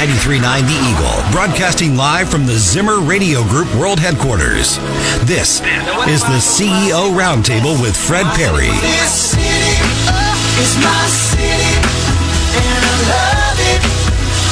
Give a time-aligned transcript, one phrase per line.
[0.00, 4.78] 93.9 The Eagle, broadcasting live from the Zimmer Radio Group World Headquarters.
[5.28, 5.60] This
[6.08, 8.72] is the CEO Roundtable with Fred Parry.
[8.80, 9.76] This city
[10.80, 11.44] my city.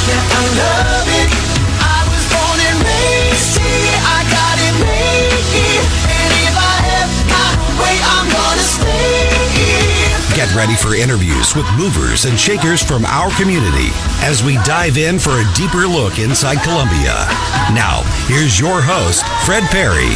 [0.05, 1.33] Yeah, I love it.
[1.81, 3.97] I was born and raised here.
[4.05, 5.81] I got it made here,
[10.39, 13.89] Get ready for interviews with movers and shakers from our community
[14.23, 17.27] as we dive in for a deeper look inside Columbia.
[17.75, 20.15] Now, here's your host, Fred Parry.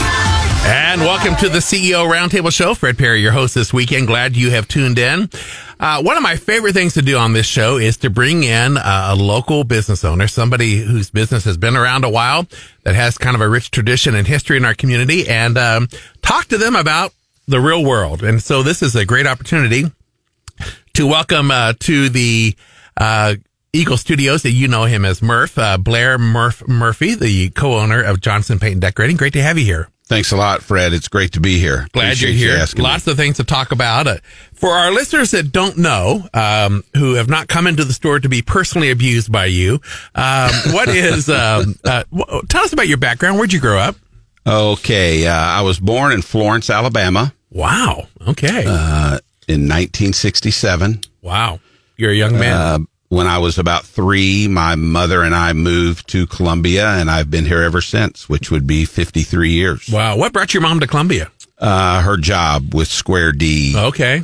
[0.65, 2.75] And welcome to the CEO Roundtable Show.
[2.75, 4.07] Fred Parry, your host this weekend.
[4.07, 5.29] Glad you have tuned in.
[5.81, 8.77] Uh, one of my favorite things to do on this show is to bring in
[8.77, 12.47] uh, a local business owner, somebody whose business has been around a while,
[12.85, 15.89] that has kind of a rich tradition and history in our community, and um,
[16.23, 17.13] talk to them about
[17.49, 18.23] the real world.
[18.23, 19.87] And so this is a great opportunity
[20.95, 22.55] to welcome uh, to the
[22.97, 23.35] uh,
[23.73, 28.21] Eagle Studios that you know him as Murph, uh, Blair Murph Murphy, the co-owner of
[28.21, 29.17] Johnston Paint and Decorating.
[29.17, 29.89] Great to have you here.
[30.07, 30.93] Thanks a lot, Fred.
[30.93, 31.87] It's great to be here.
[31.93, 32.67] Glad Appreciate you're you here.
[32.77, 32.83] me.
[32.83, 34.07] Lots of things to talk about.
[34.07, 34.17] Uh,
[34.53, 38.29] for our listeners that don't know, um, who have not come into the store to
[38.29, 39.81] be personally abused by you,
[40.15, 41.31] um, what is?
[41.31, 42.05] Um, uh,
[42.51, 43.39] tell us about your background.
[43.39, 43.97] Where'd you grow up?
[44.47, 48.07] Okay, uh, I was born in Florence, Alabama, Wow.
[48.27, 48.65] Okay.
[49.49, 51.01] In 1967.
[51.23, 51.61] wow.
[51.97, 52.53] You're a young man.
[52.57, 52.79] Uh,
[53.11, 57.45] when I was about three, my mother and I moved to Columbia, and I've been
[57.45, 59.89] here ever since, which would be 53 years.
[59.93, 60.17] wow.
[60.17, 61.31] What brought your mom to Columbia?
[61.59, 63.75] Uh, her job with Square D.
[63.77, 64.23] Okay.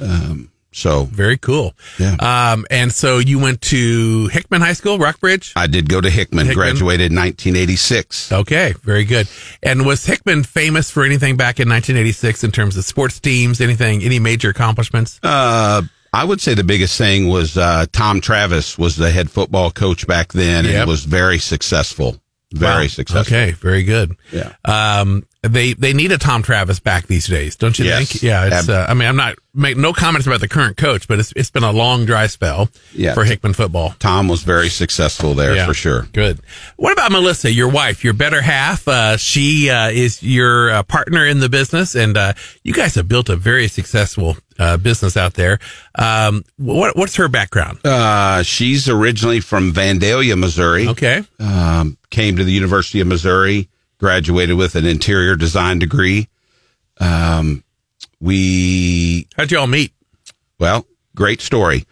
[0.70, 1.74] So Very cool.
[1.98, 2.16] Yeah.
[2.20, 5.52] Um, and so you went to Hickman High School, Rockbridge?
[5.56, 6.54] I did go to Hickman, Hickman.
[6.66, 8.32] graduated in 1986.
[8.32, 9.28] Okay, very good.
[9.62, 14.02] And was Hickman famous for anything back in 1986 in terms of sports teams, anything,
[14.02, 15.18] any major accomplishments?
[15.22, 19.70] Uh, I would say the biggest thing was uh, Tom Travis was the head football
[19.70, 20.74] coach back then, Yep.
[20.74, 22.20] and was very successful.
[22.52, 22.88] Very Wow.
[22.88, 23.36] successful.
[23.36, 24.16] Okay, very good.
[24.32, 24.52] Yeah.
[24.64, 28.10] Um, they they need a Tom Travis back these days, don't you Yes.
[28.10, 28.22] think?
[28.22, 28.46] Yeah.
[28.58, 28.68] It's.
[28.68, 31.50] Uh, I mean, I'm not make no comments about the current coach, but it's it's
[31.50, 33.14] been a long dry spell Yeah.
[33.14, 33.94] for Hickman football.
[34.00, 35.66] Tom was very successful there Yeah.
[35.66, 36.08] for sure.
[36.12, 36.40] Good.
[36.76, 38.86] What about Melissa, your wife, your better half?
[38.88, 42.32] Uh, she uh, is your uh, partner in the business, and uh,
[42.64, 45.60] you guys have built a very successful uh, business out there.
[45.94, 47.78] Um, what what's her background?
[47.84, 50.88] Uh, she's originally from Vandalia, Missouri.
[50.88, 51.22] Okay.
[51.38, 53.68] Um, came to the University of Missouri,
[53.98, 56.28] graduated with an interior design degree.
[57.00, 57.64] Um,
[58.20, 59.92] we How'd you all meet?
[60.58, 61.84] Well, great story.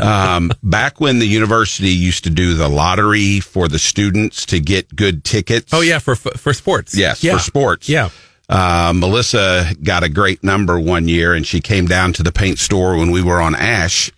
[0.00, 4.94] Um, back when the university used to do the lottery for the students to get
[4.94, 5.72] good tickets.
[5.72, 6.96] Oh yeah, for for sports.
[6.96, 7.34] Yes, yeah.
[7.34, 7.88] for sports.
[7.88, 8.10] Yeah.
[8.48, 12.58] Uh, Melissa got a great number one year and she came down to the paint
[12.58, 14.10] store when we were on Ash.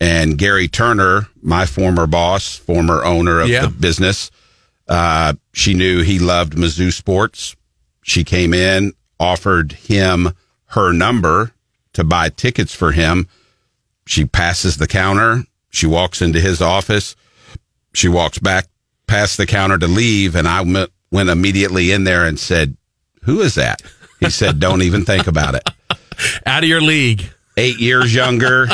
[0.00, 3.62] And Gary Turner, my former boss, former owner of Yeah.
[3.62, 4.30] the business,
[4.88, 7.54] uh, she knew he loved Mizzou sports.
[8.02, 10.30] She came in, offered him
[10.66, 11.52] her number
[11.92, 13.28] to buy tickets for him.
[14.06, 15.44] She passes the counter.
[15.70, 17.16] She walks into his office.
[17.92, 18.66] She walks back
[19.06, 20.34] past the counter to leave.
[20.34, 22.76] And I went, went immediately in there and said,
[23.22, 23.82] Who is that?
[24.20, 25.68] He said, Don't even think about it.
[26.46, 27.30] Out of your league.
[27.58, 28.68] Eight years younger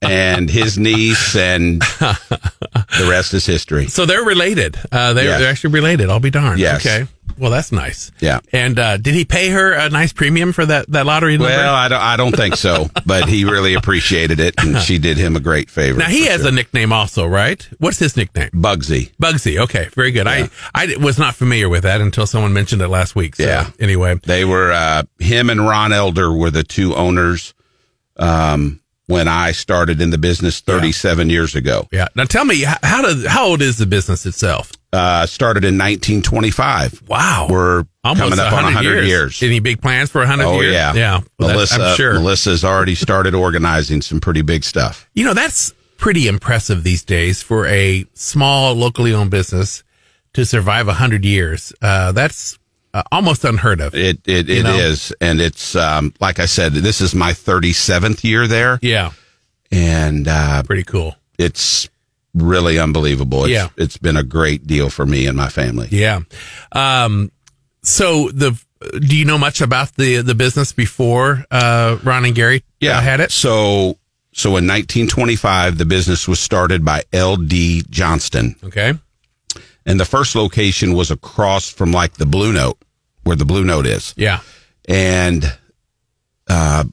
[0.00, 3.88] and his niece, and the rest is history.
[3.88, 4.76] So they're related.
[4.92, 5.40] Uh, they're, Yes.
[5.40, 6.08] they're actually related.
[6.10, 6.60] I'll be darned.
[6.60, 6.86] Yes.
[6.86, 7.06] Okay.
[7.36, 8.10] Well, that's nice.
[8.18, 8.40] Yeah.
[8.52, 11.50] And uh, did he pay her a nice premium for that, that lottery number?
[11.54, 15.18] Well, I don't, I don't think so, but he really appreciated it, and she did
[15.18, 15.98] him a great favor.
[16.00, 16.48] now he has sure.
[16.48, 17.62] a nickname also, right?
[17.78, 18.50] What's his nickname?
[18.50, 19.12] Bugsy.
[19.22, 19.60] Bugsy.
[19.60, 20.26] Okay, very good.
[20.26, 23.36] I I was not familiar with that until someone mentioned it last week.
[23.36, 23.70] So, Yeah.
[23.78, 27.54] Anyway, They were uh, him and Ron Elder were the two owners
[28.18, 31.88] um, when I started in the business 37 years ago.
[31.92, 32.08] yeah.
[32.14, 34.72] Now tell me, how does how old is the business itself?
[34.92, 37.02] Uh, started in 1925.
[37.08, 39.42] Wow, We're almost coming up on 100 years.
[39.42, 40.72] Any big plans for hundred Oh years?
[40.72, 41.20] yeah, yeah.
[41.38, 42.14] Well, Melissa, I'm sure.
[42.14, 45.08] Melissa's already started organizing some pretty big stuff.
[45.14, 49.84] You know, that's pretty impressive these days for a small locally owned business
[50.34, 51.72] to survive hundred years.
[51.82, 52.58] Uh, that's
[52.98, 53.94] uh, almost unheard of.
[53.94, 54.74] It it, it know?
[54.76, 59.10] is, and it's um, like I said, this is my 37th year there, Yeah,
[59.70, 61.14] and uh, pretty cool.
[61.38, 61.88] it's
[62.34, 63.44] really unbelievable.
[63.44, 63.68] It's, Yeah.
[63.76, 65.88] it's been a great deal for me and my family.
[65.90, 66.20] Yeah.
[66.72, 67.30] Um,
[67.82, 68.58] so the
[69.00, 73.20] do you know much about the the business before uh, Ron and Gary uh, had
[73.20, 73.32] it?
[73.32, 73.98] So
[74.32, 77.82] so in 1925, the business was started by L.D.
[77.90, 78.92] Johnston, Okay.
[79.84, 82.78] and the first location was across from like the Blue Note,
[83.28, 84.12] where the Blue Note is.
[84.16, 84.40] Yeah.
[84.88, 85.56] and
[86.48, 86.84] uh,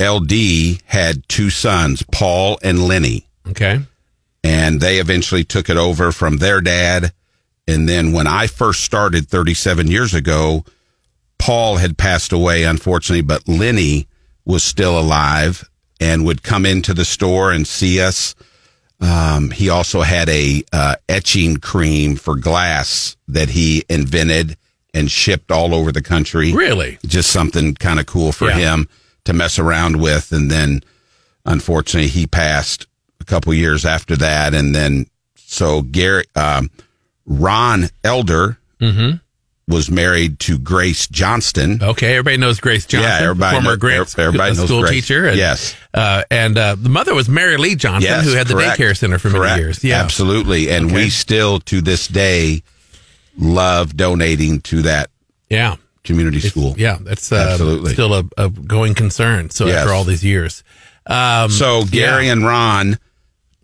[0.00, 3.26] LD had two sons, Paul and Lennie.
[3.48, 3.80] Okay.
[4.44, 7.12] and they eventually took it over from their dad.
[7.66, 10.64] And then when I first started 37 years ago,
[11.38, 14.06] Paul had passed away, unfortunately, but Lennie
[14.44, 15.68] was still alive
[16.00, 18.34] and would come into the store and see us.
[19.00, 24.56] Um, he also had a uh, etching cream for glass that he invented
[24.94, 26.52] and shipped all over the country.
[26.52, 26.98] Really?
[27.06, 28.56] Just something kind of cool for Yeah.
[28.74, 28.88] him
[29.24, 30.32] to mess around with.
[30.32, 30.82] And then,
[31.44, 32.86] unfortunately, he passed
[33.20, 34.54] a couple years after that.
[34.54, 35.06] And then,
[35.36, 36.70] so Gary, um,
[37.26, 39.16] Ron Elder Mm-hmm.
[39.68, 41.80] was married to Grace Johnston.
[41.82, 43.12] Okay, everybody knows Grace Johnston.
[43.12, 44.92] Yeah, everybody former Grant everybody a knows school Grace.
[45.06, 45.26] teacher.
[45.28, 45.76] And, Yes.
[45.92, 49.18] uh, and uh, the mother was Mary Lee Johnston, Yes, who had the daycare center
[49.18, 49.50] for Correct.
[49.50, 49.84] many years.
[49.84, 50.70] Yeah, absolutely.
[50.70, 50.94] And Okay.
[50.94, 52.62] we still, to this day,
[53.40, 55.10] love donating to that
[55.48, 56.74] yeah, community school.
[56.78, 56.98] yeah.
[57.00, 57.92] That's uh, Absolutely.
[57.94, 59.50] still a, a going concern.
[59.50, 59.78] So Yes.
[59.78, 60.62] after all these years,
[61.06, 62.32] um, So Gary yeah.
[62.32, 62.98] and Ron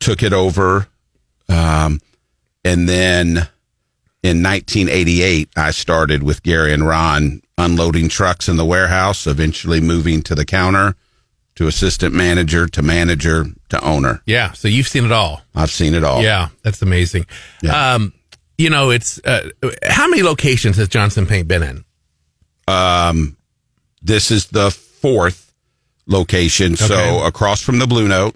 [0.01, 0.89] took it over.
[1.49, 2.01] Um,
[2.65, 3.49] and then
[4.23, 10.23] in 1988, I started with Gary and Ron unloading trucks in the warehouse, eventually moving
[10.23, 10.95] to the counter,
[11.55, 14.21] to assistant manager, to manager, to owner.
[14.27, 14.53] yeah.
[14.53, 15.41] So you've seen it all.
[15.55, 16.23] I've seen it all.
[16.23, 17.27] Yeah, that's amazing.
[17.63, 17.95] Yeah.
[17.95, 18.13] Um,
[18.59, 19.51] you know, it's uh,
[19.89, 21.85] how many locations has Johnston Paint been in?
[22.69, 23.37] Um,
[24.03, 25.53] this is the fourth
[26.07, 26.75] location.
[26.75, 26.87] Okay.
[26.87, 28.35] So across from the Blue Note,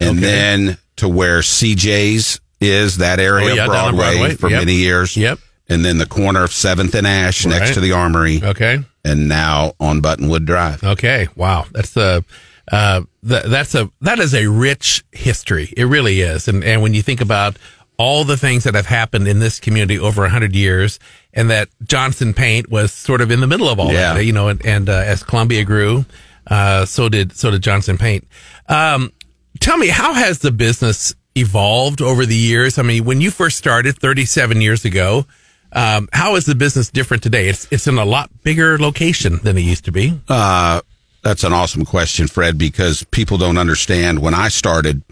[0.00, 0.20] and Okay.
[0.20, 4.34] then to where CJ's is that area Oh, yeah, of Broadway, Broadway.
[4.36, 4.58] for Yep.
[4.60, 5.16] many years.
[5.16, 5.38] Yep.
[5.68, 8.80] And then the corner of Seventh and Ash next to the Armory, Okay.
[9.04, 10.82] and now on Buttonwood Drive.
[10.82, 11.28] Okay.
[11.36, 11.66] Wow.
[11.72, 12.24] That's a
[12.72, 15.72] uh, th- that's a that is a rich history.
[15.76, 16.48] It really is.
[16.48, 17.56] And and when you think about
[18.00, 20.98] all the things that have happened in this community over a hundred years,
[21.34, 24.14] and that Johnston Paint was sort of in the middle of all Yeah.
[24.14, 26.04] that, you know, and, and uh, as Columbia grew,
[26.46, 28.26] uh, so did so did Johnston Paint.
[28.68, 29.12] Um,
[29.60, 32.78] tell me, how has the business evolved over the years?
[32.78, 35.26] I mean, when you first started 37 years ago.
[35.72, 37.46] Um, how is the business different today?
[37.48, 40.20] It's it's in a lot bigger location than it used to be.
[40.28, 40.80] Uh,
[41.22, 44.18] that's an awesome question, Fred, because people don't understand.
[44.18, 45.04] When I started,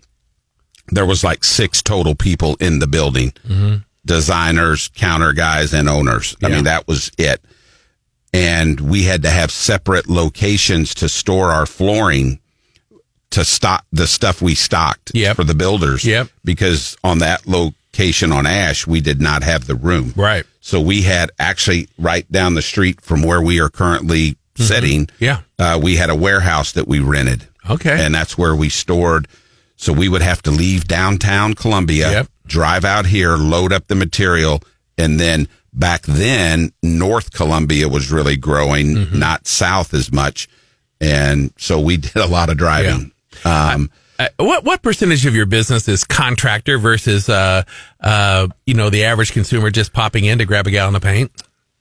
[0.90, 3.32] there was like six total people in the building
[4.05, 6.37] designers, counter guys, and owners.
[6.43, 7.40] I mean, that was it.
[8.32, 12.40] And we had to have separate locations to store our flooring
[13.31, 15.37] to stock the stuff we stocked Yep.
[15.37, 16.05] for the builders.
[16.05, 16.29] Yep.
[16.44, 20.14] Because on that location on Ash, we did not have the room.
[20.17, 20.44] Right.
[20.61, 25.06] So we had actually right down the street from where we are currently sitting.
[25.06, 25.25] Mm-hmm.
[25.25, 25.40] Yeah.
[25.58, 27.46] Uh, we had a warehouse that we rented.
[27.69, 28.02] Okay.
[28.05, 29.29] And that's where we stored.
[29.79, 32.27] So we would have to leave downtown Columbia, Yep.
[32.47, 34.61] drive out here, load up the material,
[34.99, 39.19] and then back then, North Columbia was really growing, Mm-hmm.
[39.19, 40.49] not south as much.
[41.01, 43.13] And so we did a lot of driving.
[43.45, 47.63] Um, Uh, what what percentage of your business is contractor versus uh
[48.01, 51.31] uh you know the average consumer just popping in to grab a gallon of paint?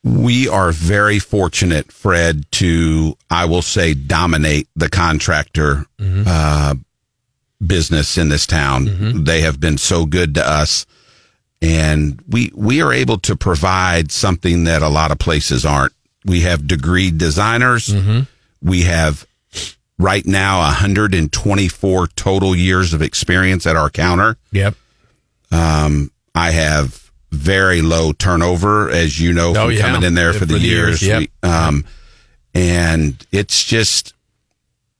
[0.03, 6.75] we are very fortunate, Fred, to, I will say, dominate the contractor uh,
[7.65, 9.23] business in this town.
[9.23, 10.85] They have been so good to us.
[11.61, 15.93] And we, we are able to provide something that a lot of places aren't.
[16.23, 17.93] We have degreed designers.
[18.61, 19.25] We have
[19.97, 24.37] right now 124 total years of experience at our counter.
[24.51, 24.75] Yep.
[25.51, 29.81] Um, I have very low turnover, as you know, Oh, from yeah.
[29.81, 31.21] coming in there Yeah, for the, the years, years.
[31.23, 31.29] yep.
[31.43, 31.85] We- um,
[32.53, 34.13] and it's just,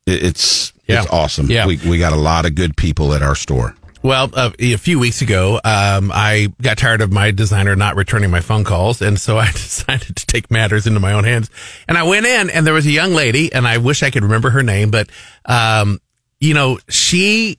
[0.05, 1.03] it's, Yeah.
[1.03, 1.49] it's awesome.
[1.49, 1.67] Yeah.
[1.67, 3.75] We, we got a lot of good people at our store.
[4.03, 8.29] Well, uh, a few weeks ago, um, I got tired of my designer not returning
[8.29, 11.49] my phone calls, and so I decided to take matters into my own hands.
[11.87, 14.23] And I went in, and there was a young lady, and I wish I could
[14.23, 15.09] remember her name, but
[15.45, 15.99] um,
[16.39, 17.57] you know, she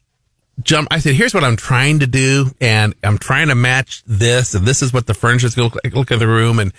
[0.63, 0.93] jumped.
[0.93, 4.65] I said, "Here's what I'm trying to do, and I'm trying to match this, and
[4.65, 5.95] this is what the furniture's going to look like.
[5.95, 6.73] Look at the room." And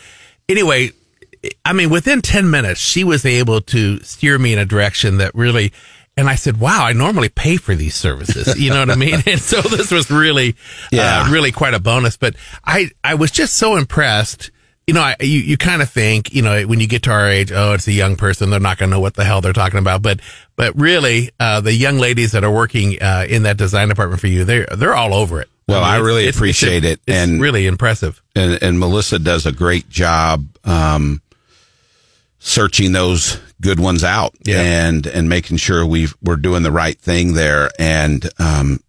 [0.48, 0.92] anyway,
[1.64, 5.34] I mean, within 10 minutes, she was able to steer me in a direction that
[5.36, 5.74] really,
[6.20, 8.60] and I said, wow, I normally pay for these services.
[8.60, 9.22] You know what I mean?
[9.26, 10.56] And so this was really,
[10.92, 11.24] Yeah.
[11.28, 12.36] uh, really quite a bonus, but
[12.66, 14.52] I, I was just so impressed.
[14.86, 17.28] You know, I, you, you kind of think, you know, when you get to our
[17.30, 18.50] age, oh, it's a young person.
[18.50, 20.02] They're not going to know what the hell they're talking about.
[20.02, 20.20] But,
[20.56, 24.28] but really, uh, the young ladies that are working, uh, in that design department for
[24.28, 25.50] you, they're, they're all over it.
[25.68, 28.20] Well, I it's- really it's- appreciate it's- it, It's and- really impressive.
[28.36, 31.22] and, and Melissa does a great job um,
[32.40, 34.62] searching those good ones out Yeah.
[34.62, 37.70] and and making sure we we're doing the right thing there.
[37.78, 38.80] And um,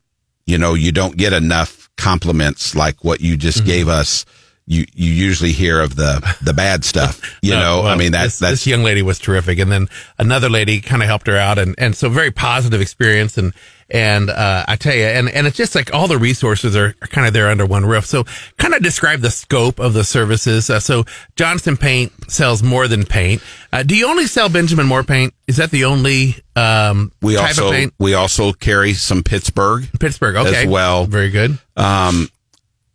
[0.46, 4.24] you know, you don't get enough compliments like what you just gave us.
[4.66, 7.20] You you usually hear of the the bad stuff.
[7.42, 9.72] You No, know, I well, mean this, that's that's this young lady was terrific, and
[9.72, 9.88] then
[10.18, 13.52] another lady kind of helped her out, and and so very positive experience, and
[13.92, 17.08] And uh, I tell you, and, and it's just like all the resources are, are
[17.08, 18.06] kind of there under one roof.
[18.06, 18.24] So
[18.56, 20.70] kind of describe the scope of the services.
[20.70, 21.04] Uh, so
[21.34, 23.42] Johnston Paint sells more than paint.
[23.72, 25.34] Uh, do you only sell Benjamin Moore paint?
[25.48, 27.94] Is that the only um, We type also of paint?
[27.98, 29.88] we also carry some Pittsburgh.
[29.98, 30.62] Pittsburgh, okay.
[30.62, 31.06] as well.
[31.06, 31.58] Very good.
[31.76, 32.28] Um,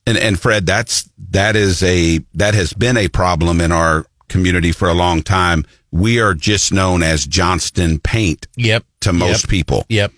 [0.07, 4.71] and and Fred, that's that is a that has been a problem in our community
[4.71, 5.65] for a long time.
[5.91, 8.85] We are just known as Johnston Paint Yep.
[9.01, 9.49] to most Yep.
[9.49, 9.85] people.
[9.89, 10.11] Yep.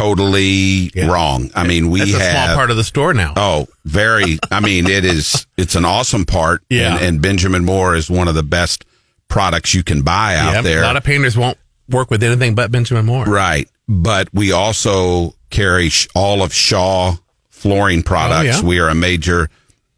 [0.00, 1.06] Totally Yeah.
[1.08, 1.50] wrong.
[1.54, 3.34] I mean, we That's a have small part of the store now.
[3.36, 4.38] Oh, very.
[4.50, 5.46] I mean, it is.
[5.58, 6.62] It's an awesome part.
[6.70, 6.94] Yeah.
[6.96, 8.84] And, and Benjamin Moore is one of the best
[9.28, 10.64] products you can buy out Yep.
[10.64, 10.80] there.
[10.80, 13.24] A lot of painters won't work with anything but Benjamin Moore.
[13.26, 13.68] right.
[13.88, 17.16] But we also carry all of Shaw
[17.48, 18.58] flooring oh, products.
[18.58, 18.68] Oh, yeah.
[18.68, 19.50] We are a major,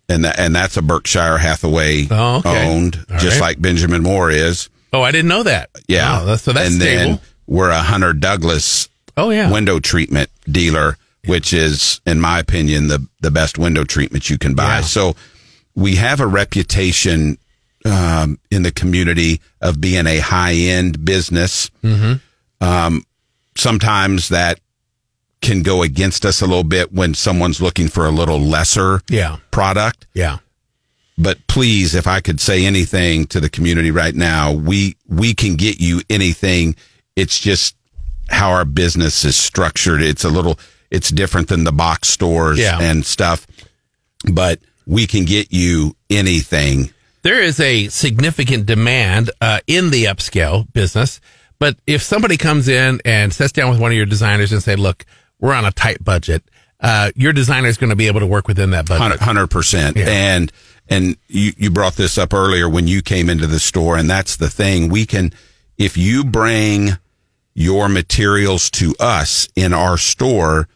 [0.08, 2.68] and that, and that's a Berkshire Hathaway Oh, okay.
[2.68, 3.48] owned, All just right.
[3.48, 4.68] like Benjamin Moore is.
[4.94, 5.70] Oh, I didn't know that.
[5.88, 6.10] Yeah.
[6.10, 7.04] Wow, that's- so that's and stable.
[7.12, 9.50] then we're a Hunter Douglas oh, yeah.
[9.50, 14.54] window treatment dealer, which is, in my opinion, the the best window treatment you can
[14.54, 14.76] buy.
[14.76, 14.80] Yeah.
[14.82, 15.16] So
[15.74, 17.38] we have a reputation
[17.84, 21.70] um, in the community of being a high end business.
[21.82, 22.14] Mm-hmm.
[22.64, 23.04] Um,
[23.56, 24.60] sometimes that
[25.40, 29.38] can go against us a little bit when someone's looking for a little lesser yeah.
[29.50, 30.06] product.
[30.14, 30.38] Yeah.
[31.18, 35.56] But please, if I could say anything to the community right now, we we can
[35.56, 36.74] get you anything.
[37.16, 37.76] It's just
[38.32, 40.02] how our business is structured.
[40.02, 40.58] It's a little
[40.90, 42.78] it's different than the box stores Yeah.
[42.80, 43.46] and stuff.
[44.30, 46.92] But we can get you anything.
[47.22, 51.20] There is a significant demand uh, in the upscale business.
[51.58, 54.74] But if somebody comes in and sits down with one of your designers and say,
[54.74, 55.04] look,
[55.38, 56.42] we're on a tight budget,
[56.80, 59.20] uh, your designer is going to be able to work within that budget.
[59.20, 59.96] Hundred percent.
[59.96, 60.08] Yeah.
[60.08, 60.50] And
[60.88, 64.36] and you you brought this up earlier when you came into the store, and that's
[64.36, 64.88] the thing.
[64.88, 65.32] We can
[65.78, 66.98] if you bring
[67.54, 70.68] your materials to us in our store,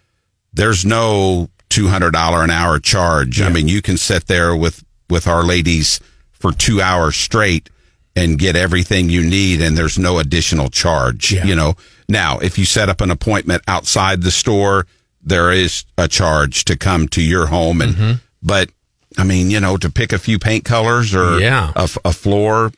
[0.53, 3.41] there's no two hundred dollar an hour charge.
[3.41, 6.01] I mean, you can sit there with with our ladies
[6.33, 7.71] for two hours straight
[8.15, 11.33] and get everything you need, and there's no additional charge.
[11.33, 11.45] Yeah.
[11.45, 11.75] You know.
[12.09, 14.87] Now, if you set up an appointment outside the store,
[15.23, 18.13] there is a charge to come to your home, and Mm-hmm.
[18.43, 18.71] but
[19.19, 21.73] I mean, you know, to pick a few paint colors or Yeah.
[21.75, 22.71] a, a floor,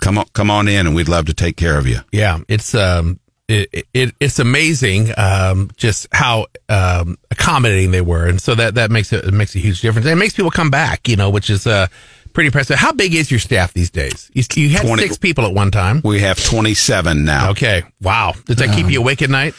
[0.00, 2.00] come on, come on in, and we'd love to take care of you.
[2.12, 8.40] Yeah, it's um, it, it it's amazing um, just how um, accommodating they were, and
[8.40, 10.06] so that that makes it, it makes a huge difference.
[10.06, 11.88] And it makes people come back, you know, which is uh
[12.32, 12.76] pretty impressive.
[12.76, 14.30] How big is your staff these days?
[14.34, 16.00] You, you had 20 six people at one time.
[16.04, 17.50] We have 27 now.
[17.50, 18.32] Okay, wow.
[18.46, 19.54] Does that keep you awake at night?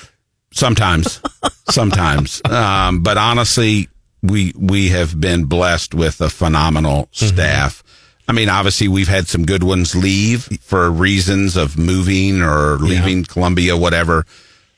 [0.52, 1.22] Sometimes,
[1.70, 2.42] sometimes.
[2.46, 3.90] Um, but honestly,
[4.22, 7.84] we we have been blessed with a phenomenal staff.
[8.28, 13.24] I mean, obviously, we've had some good ones leave for reasons of moving or leaving
[13.24, 14.26] Columbia, whatever.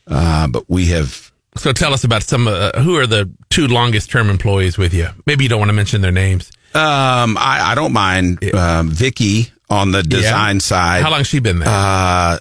[0.05, 2.47] Uh, but we have So tell us about some.
[2.47, 5.07] Uh, who are the two longest term employees with you?
[5.25, 6.51] Maybe you don't want to mention their names.
[6.73, 11.03] Um, I, I don't mind um, Vicky on the design side.
[11.03, 11.69] How long has she been there?
[11.69, 12.39] Uh,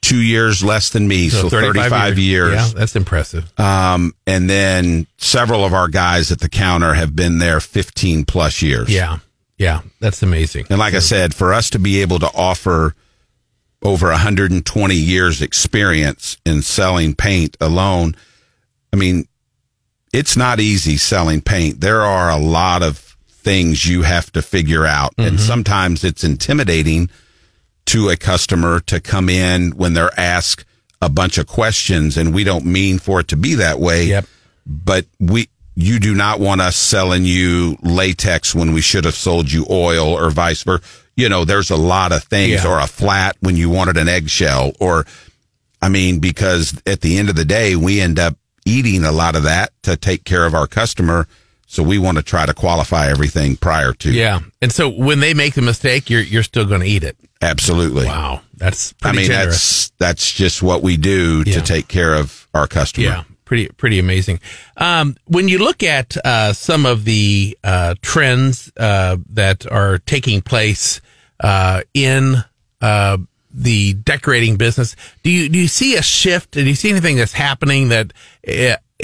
[0.00, 2.54] two years less than me, so, 35, years.
[2.54, 3.52] Yeah, that's impressive.
[3.58, 8.62] Um, and then several of our guys at the counter have been there 15 plus
[8.62, 8.88] years.
[8.88, 9.18] Yeah,
[9.58, 10.66] yeah, that's amazing.
[10.70, 12.94] And like I said, for us to be able to offer
[13.82, 18.16] over 120 years experience in selling paint alone,
[18.92, 19.28] I mean,
[20.12, 21.80] it's not easy selling paint.
[21.80, 25.14] There are a lot of things you have to figure out.
[25.18, 25.46] And mm-hmm.
[25.46, 27.08] sometimes it's intimidating
[27.86, 30.64] to a customer to come in when they're asked
[31.00, 34.04] a bunch of questions and we don't mean for it to be that way.
[34.06, 34.26] Yep.
[34.66, 39.52] But we, you do not want us selling you latex when we should have sold
[39.52, 40.82] you oil or vice versa.
[41.16, 42.68] You know, there's a lot of things Yeah.
[42.68, 45.06] or a flat when you wanted an eggshell or,
[45.80, 49.36] I mean, because at the end of the day, we end up eating a lot
[49.36, 51.28] of that to take care of our customer.
[51.68, 54.12] So we want to try to qualify everything prior to.
[54.12, 57.16] Yeah, and so when they make the mistake, you're you're still going to eat it.
[57.42, 58.06] Absolutely.
[58.06, 59.88] Wow, that's I mean, generous.
[59.88, 61.54] that's that's just what we do Yeah.
[61.54, 63.06] to take care of our customer.
[63.06, 64.40] Yeah, pretty pretty amazing.
[64.76, 70.42] Um, when you look at uh, some of the uh, trends uh, that are taking
[70.42, 71.00] place
[71.40, 72.44] uh, in
[72.82, 73.16] uh,
[73.50, 76.50] the decorating business, do you do you see a shift?
[76.50, 78.12] Do you see anything that's happening that?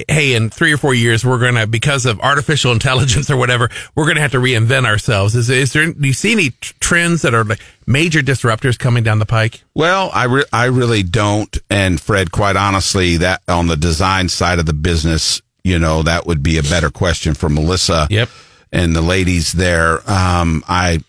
[0.09, 4.07] Hey, in three or four years, we're gonna because of artificial intelligence or whatever, we're
[4.07, 5.35] gonna have to reinvent ourselves.
[5.35, 5.93] Is is there?
[5.93, 9.63] Do you see any trends that are like major disruptors coming down the pike?
[9.75, 11.57] Well, I re- I really don't.
[11.69, 16.27] And Fred, quite honestly, that on the design side of the business, you know, that
[16.27, 18.07] would be a better question for Melissa.
[18.11, 18.29] Yep.
[18.73, 21.01] And the ladies there, um, I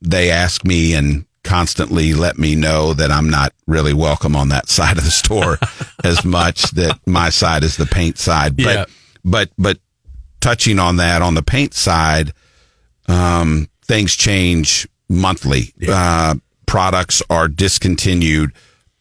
[0.00, 4.68] they ask me and constantly let me know that I'm not really welcome on that
[4.78, 5.58] side of the store
[6.04, 6.70] as much.
[6.72, 8.56] That my side is the paint side.
[8.56, 8.84] But Yeah.
[9.24, 9.78] but but
[10.40, 12.32] touching on that on the paint side,
[13.08, 15.74] um, things change monthly.
[15.88, 18.52] Uh, products are discontinued.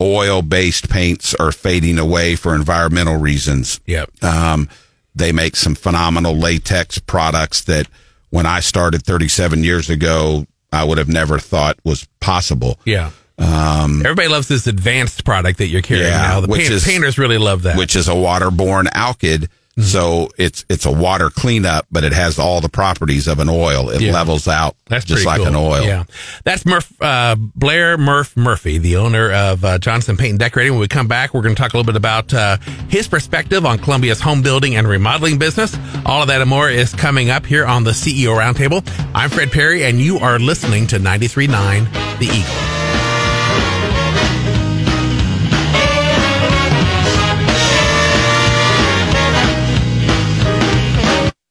[0.01, 3.79] Oil based paints are fading away for environmental reasons.
[3.85, 4.23] Yep.
[4.23, 4.69] Um,
[5.13, 7.87] they make some phenomenal latex products that
[8.31, 12.79] when I started 37 years ago, I would have never thought was possible.
[12.85, 13.11] Yeah.
[13.39, 16.41] Everybody loves this advanced product that you're carrying Um, Yeah, now.
[16.41, 17.77] The which paint- is- painters really love that.
[17.77, 19.47] Which is a waterborne alkyd.
[19.79, 19.87] Mm-hmm.
[19.87, 23.89] So it's it's a water cleanup, but it has all the properties of an oil.
[23.89, 24.11] It Yeah.
[24.13, 25.47] levels out That's just like cool.
[25.47, 25.83] an oil.
[25.83, 26.03] Yeah,
[26.43, 30.73] that's Murph uh, Blair Murph Murphy, the owner of uh, Johnston Paint and Decorating.
[30.73, 32.57] When we come back, we're going to talk a little bit about uh,
[32.89, 35.77] his perspective on Columbia's home building and remodeling business.
[36.05, 38.85] All of that and more is coming up here on the CEO Roundtable.
[39.15, 42.78] I'm Fred Parry, and you are listening to 93.9 The Eagle.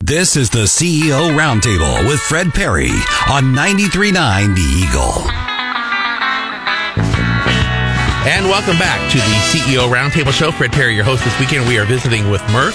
[0.08, 2.88] This is the CEO Roundtable with Fred Parry
[3.28, 5.30] on 93.9 The Eagle.
[8.26, 10.50] And welcome back to the CEO Roundtable Show.
[10.50, 11.68] Fred Parry, your host this weekend.
[11.68, 12.74] We are visiting with Murph,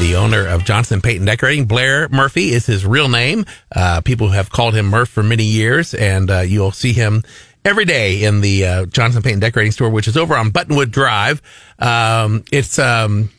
[0.00, 1.66] the owner of Johnston Paint and Decorating.
[1.66, 3.46] Blair Murphy is his real name.
[3.70, 7.22] Uh, people have called him Murph for many years, and uh, you'll see him
[7.64, 10.90] every day in the uh, Johnston Paint and Decorating store, which is over on Buttonwood
[10.90, 11.42] Drive.
[11.78, 13.30] Um, it's um,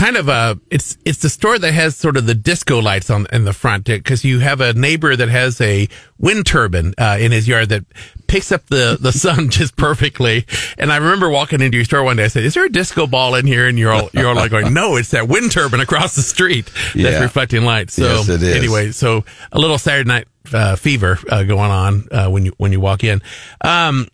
[0.00, 3.26] kind of a it's it's the store that has sort of the disco lights on
[3.32, 7.32] in the front because you have a neighbor that has a wind turbine uh, in
[7.32, 7.84] his yard that
[8.26, 10.46] picks up the the sun just perfectly.
[10.78, 12.24] And I remember walking into your store one day.
[12.24, 14.50] I said, "Is there a disco ball in here?" And you're all you're all like
[14.50, 17.20] going, "No, it's that wind turbine across the street that's Yeah.
[17.20, 18.56] reflecting light." So Yes, it is.
[18.56, 22.72] anyway, so a little Saturday night uh, fever uh, going on uh, when you when
[22.72, 23.20] you walk in.
[23.60, 24.08] Um,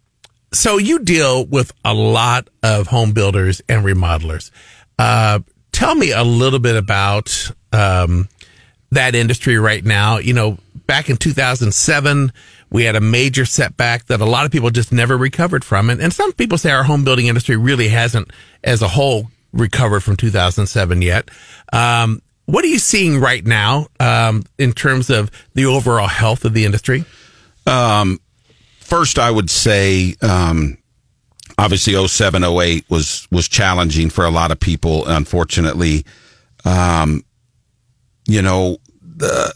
[0.52, 4.50] so you deal with a lot of home builders and remodelers.
[4.98, 5.40] Uh,
[5.76, 8.28] tell me a little bit about um,
[8.92, 10.16] that industry right now.
[10.16, 12.32] You know, back in 2007,
[12.70, 15.90] we had a major setback that a lot of people just never recovered from.
[15.90, 18.30] And, and some people say our home building industry really hasn't,
[18.64, 21.30] as a whole, recovered from 2007 yet.
[21.74, 26.54] Um, what are you seeing right now um, in terms of the overall health of
[26.54, 27.04] the industry?
[28.78, 30.78] First, I would say, um,
[31.58, 35.06] obviously 07, 08 was, was challenging for a lot of people.
[35.06, 36.04] Unfortunately,
[36.64, 37.24] um,
[38.26, 39.54] you know, the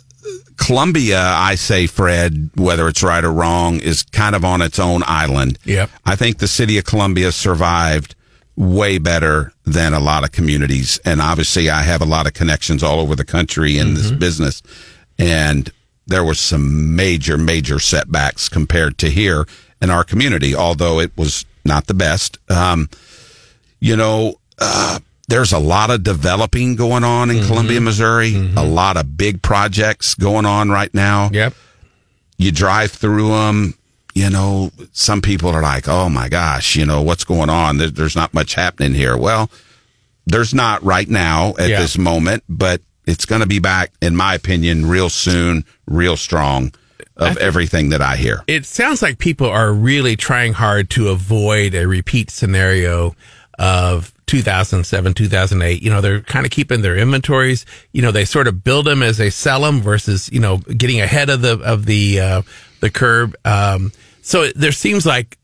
[0.57, 5.03] Columbia, I say, Fred, whether it's right or wrong, is kind of on its own
[5.07, 5.59] island.
[5.65, 5.91] Yep.
[6.05, 8.15] I think the city of Columbia survived
[8.57, 11.01] way better than a lot of communities.
[11.05, 14.63] And obviously, I have a lot of connections all over the country in this business.
[15.19, 15.73] And
[16.07, 19.47] there was some major, major setbacks compared to here
[19.81, 22.38] in our community, although it was not the best.
[22.51, 22.88] Um,
[23.81, 28.96] you know, uh, there's a lot of developing going on in Columbia, Missouri, a lot
[28.96, 31.55] of big projects going on right now Yep.
[32.37, 33.75] you drive through them,
[34.14, 37.79] you know, some people are like, oh my gosh, you know, what's going on?
[37.79, 39.16] There's not much happening here.
[39.16, 39.51] Well,
[40.27, 41.81] there's not right now at Yeah.
[41.81, 46.73] this moment, but it's going to be back, in my opinion, real soon, real strong
[47.16, 48.42] of everything that I hear.
[48.46, 53.14] it sounds like people are really trying hard to avoid a repeat scenario
[53.59, 55.83] of 2007, 2008.
[55.83, 57.66] You know, they're kind of keeping their inventories.
[57.92, 61.01] You know, they sort of build them as they sell them versus, you know, getting
[61.01, 62.42] ahead of the, of the, uh,
[62.81, 63.35] the curve.
[63.44, 63.92] Um,
[64.23, 65.37] so there seems like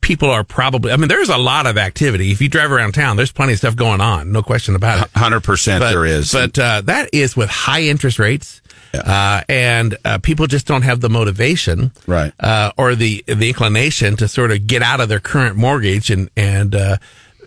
[0.00, 2.30] people are probably, I mean, there's a lot of activity.
[2.30, 4.30] If you drive around town, there's plenty of stuff going on.
[4.30, 5.12] No question about it.
[5.14, 6.32] 100% But, there is.
[6.32, 8.60] But uh, that is with high interest rates.
[9.04, 12.32] Uh, and uh, people just don't have the motivation, Right.
[12.40, 16.30] Uh, or the the inclination to sort of get out of their current mortgage and
[16.36, 16.96] and uh,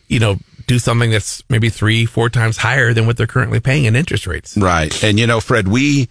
[0.08, 3.86] you know do something that's maybe three four times higher than what they're currently paying
[3.86, 4.56] in interest rates.
[4.56, 5.04] Right.
[5.04, 6.08] And you know, Fred, we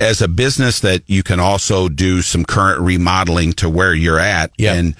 [0.00, 4.50] as a business that you can also do some current remodeling to where you're at
[4.58, 4.74] Yeah.
[4.74, 4.94] and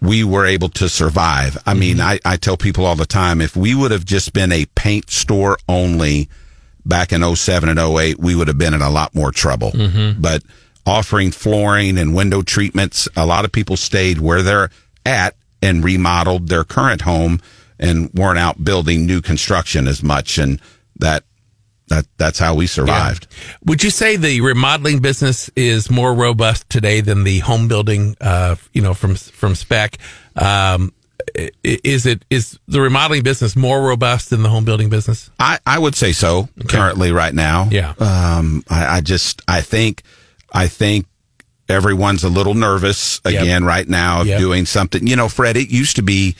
[0.00, 1.56] we were able to survive.
[1.66, 4.52] I mean, I, I tell people all the time, if we would have just been
[4.52, 6.28] a paint store only
[6.88, 9.72] back in 07 and 08, we would have been in a lot more trouble.
[10.20, 10.42] But
[10.86, 14.70] offering flooring and window treatments, a lot of people stayed where they're
[15.04, 17.40] at and remodeled their current home
[17.78, 20.38] and weren't out building new construction as much.
[20.38, 20.60] And
[20.96, 21.24] that,
[21.88, 23.26] that, that's how we survived.
[23.64, 28.16] Would you say the remodeling business is more robust today than the home building?
[28.20, 29.98] Uh, you know, from from spec.
[30.36, 30.92] Um,
[31.64, 35.30] is it is the remodeling business more robust than the home building business?
[35.38, 37.68] I, I would say so currently right now.
[37.70, 37.94] Yeah.
[37.98, 40.02] Um, I, I just, I think,
[40.52, 41.06] I think
[41.68, 43.42] everyone's a little nervous Yep.
[43.42, 44.38] again right now of Yep.
[44.40, 45.06] doing something.
[45.06, 46.36] You know, Fred, it used to be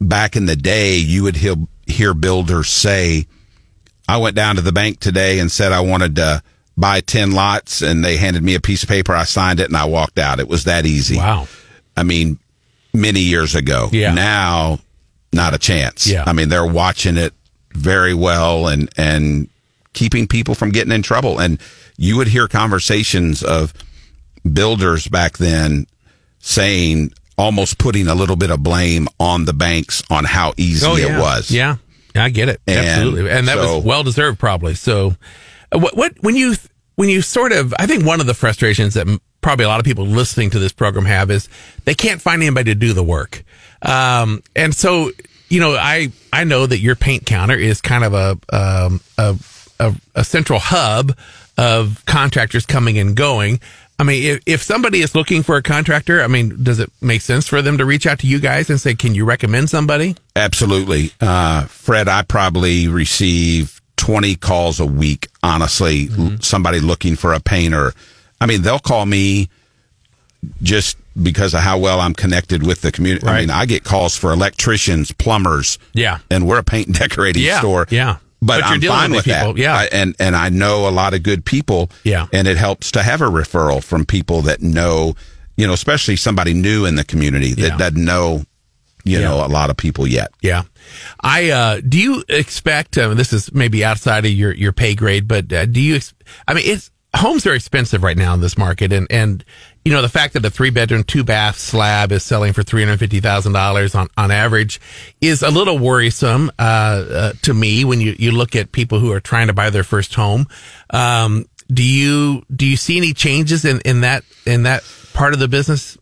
[0.00, 1.54] back in the day, you would hear,
[1.86, 3.26] hear builders say,
[4.08, 6.42] I went down to the bank today and said I wanted to
[6.76, 9.14] buy 10 lots and they handed me a piece of paper.
[9.14, 10.40] I signed it and I walked out.
[10.40, 11.16] It was that easy.
[11.16, 11.46] Wow.
[11.96, 12.38] I mean,
[12.92, 13.88] many years ago.
[13.92, 14.14] Yeah.
[14.14, 14.78] Now,
[15.32, 16.06] not a chance.
[16.06, 16.24] Yeah.
[16.26, 17.32] I mean, they're watching it
[17.74, 19.48] very well and, and
[19.92, 21.40] keeping people from getting in trouble.
[21.40, 21.60] And
[21.96, 23.72] you would hear conversations of
[24.50, 25.86] builders back then
[26.40, 30.96] saying, almost putting a little bit of blame on the banks on how easy Oh,
[30.96, 31.50] it was.
[31.50, 31.76] Yeah,
[32.14, 34.74] I get it And absolutely, and that so- was well deserved, probably.
[34.74, 35.14] So,
[35.72, 36.54] uh, what, what when you
[37.00, 39.06] when you sort of, I think one of the frustrations that
[39.40, 41.48] probably a lot of people listening to this program have is
[41.86, 43.42] they can't find anybody to do the work,
[43.80, 45.10] um, and so
[45.48, 49.34] you know, I I know that your paint counter is kind of a um, a,
[49.78, 51.16] a a central hub
[51.56, 53.60] of contractors coming and going.
[53.98, 57.22] I mean, if, if somebody is looking for a contractor, I mean, does it make
[57.22, 60.16] sense for them to reach out to you guys and say, "Can you recommend somebody?"
[60.36, 61.12] Absolutely.
[61.18, 63.79] Uh, Fred, I probably receive
[64.10, 66.36] 20 calls a week, honestly, Mm-hmm.
[66.40, 67.92] somebody looking for a painter.
[68.40, 69.48] I mean, they'll call me
[70.62, 73.24] just because of how well I'm connected with the community.
[73.26, 75.78] I mean, I get calls for electricians, plumbers.
[75.92, 76.18] Yeah.
[76.30, 77.86] And we're a paint and decorating Yeah, store.
[77.90, 78.16] yeah.
[78.42, 79.56] But, But you're I'm dealing fine with with that.
[79.56, 79.76] yeah.
[79.76, 81.90] I- and, and I know a lot of good people.
[82.02, 82.26] Yeah.
[82.32, 85.14] And it helps to have a referral from people that know,
[85.56, 87.76] you know, especially somebody new in the community that Yeah.
[87.76, 88.42] doesn't know,
[89.10, 89.28] you Yeah.
[89.28, 90.30] know, a lot of people yet.
[90.40, 90.62] Yeah.
[91.20, 95.28] I, uh, do you expect, uh, this is maybe outside of your, your pay grade,
[95.28, 96.14] but uh, do you, ex-
[96.48, 98.92] I mean, it's, homes are expensive right now in this market.
[98.92, 99.44] And, and,
[99.84, 103.98] you know, the fact that a three bedroom, two bath slab is selling for $350,000
[103.98, 104.80] on, on average
[105.20, 109.10] is a little worrisome, uh, uh, to me when you, you look at people who
[109.10, 110.46] are trying to buy their first home.
[110.90, 115.40] Um, do you, do you see any changes in, in that, in that part of
[115.40, 115.98] the business?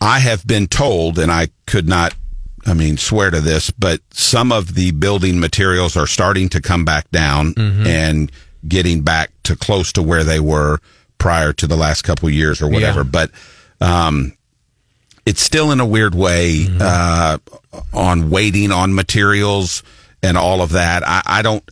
[0.00, 2.14] I have been told, and I could not,
[2.66, 6.84] I mean, swear to this, but some of the building materials are starting to come
[6.84, 7.54] back down
[7.86, 8.32] and
[8.66, 10.78] getting back to close to where they were
[11.18, 13.00] prior to the last couple of years or whatever.
[13.00, 13.10] Yeah.
[13.10, 13.30] But
[13.80, 14.36] um,
[15.26, 17.38] it's still in a weird way uh,
[17.92, 19.82] on waiting on materials
[20.22, 21.02] and all of that.
[21.06, 21.68] I, I don't.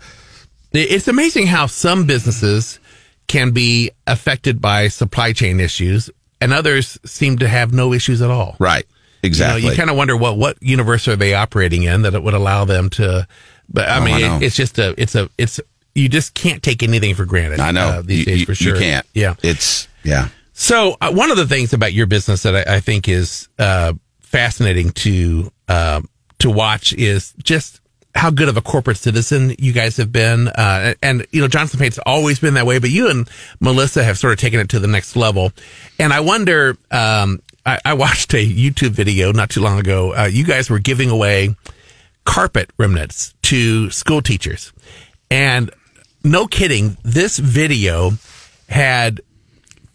[0.73, 2.79] It's amazing how some businesses
[3.27, 8.31] can be affected by supply chain issues and others seem to have no issues at
[8.31, 8.57] all.
[8.59, 8.87] Right.
[9.23, 9.63] Exactly.
[9.63, 12.23] You, know, you kind of wonder what what universe are they operating in that it
[12.23, 13.27] would allow them to.
[13.69, 15.61] But I Oh, mean, I it, it's just a it's a it's
[15.95, 17.59] you just can't take anything for granted.
[17.61, 17.89] I know.
[17.89, 18.75] uh, these you, days you- for sure.
[18.75, 19.07] You can't.
[19.15, 19.35] Yeah.
[19.43, 20.29] It's, yeah.
[20.53, 23.95] So uh, one of the things about your business that I, I think is uh,
[24.21, 26.03] fascinating to uh,
[26.39, 27.81] to watch is just
[28.19, 30.49] how good of a corporate citizen you guys have been.
[30.49, 34.19] Uh, and you know, Johnston Paint's always been that way, but you and Melissa have
[34.19, 35.53] sort of taken it to the next level.
[35.99, 36.77] And I wonder.
[36.91, 40.15] Um, I, I watched a YouTube video not too long ago.
[40.15, 41.55] Uh, you guys were giving away
[42.25, 44.73] carpet remnants to school teachers.
[45.31, 45.71] And
[46.25, 48.13] no kidding, this video
[48.71, 49.21] had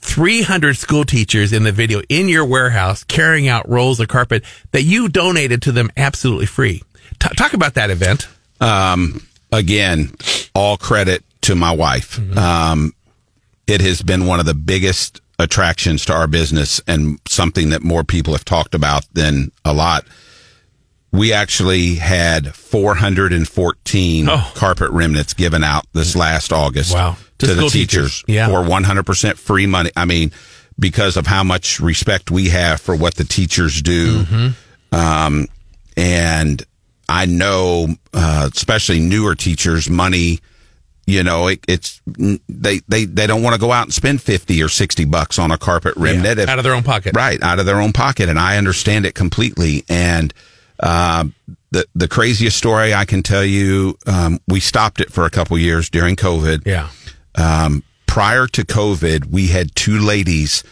[0.01, 4.83] 300 school teachers in the video in your warehouse carrying out rolls of carpet that
[4.83, 6.83] you donated to them absolutely free.
[7.19, 8.27] T- talk about that event.
[8.61, 10.11] um, again,
[10.55, 12.19] all credit to my wife.
[12.37, 12.93] Um,
[13.67, 18.03] it has been one of the biggest attractions to our business and something that more
[18.03, 20.05] people have talked about than a lot.
[21.11, 24.51] We actually had 414 Oh.
[24.55, 27.17] carpet remnants given out this last August Wow.
[27.39, 28.23] To to, the teachers teachers.
[28.27, 28.47] Yeah.
[28.47, 29.91] for 100% free money.
[29.95, 30.31] I mean,
[30.79, 34.23] because of how much respect we have for what the teachers do.
[34.23, 34.95] Mm-hmm.
[34.95, 35.47] Um,
[35.97, 36.63] and
[37.13, 40.39] I know, uh, especially newer teachers, money,
[41.05, 44.63] you know, it, it's, they, they, they don't want to go out and spend 50
[44.63, 46.39] or 60 bucks on a carpet remnant.
[46.39, 47.15] If- out of their own pocket.
[47.15, 48.29] Right, out of their own pocket.
[48.29, 49.83] And I understand it completely.
[49.87, 50.33] And,
[50.79, 51.25] uh,
[51.69, 55.57] the, the craziest story I can tell you, um, we stopped it for a couple
[55.57, 56.65] years during COVID.
[56.65, 56.89] Yeah.
[57.35, 60.63] Um, prior to COVID, we had two ladies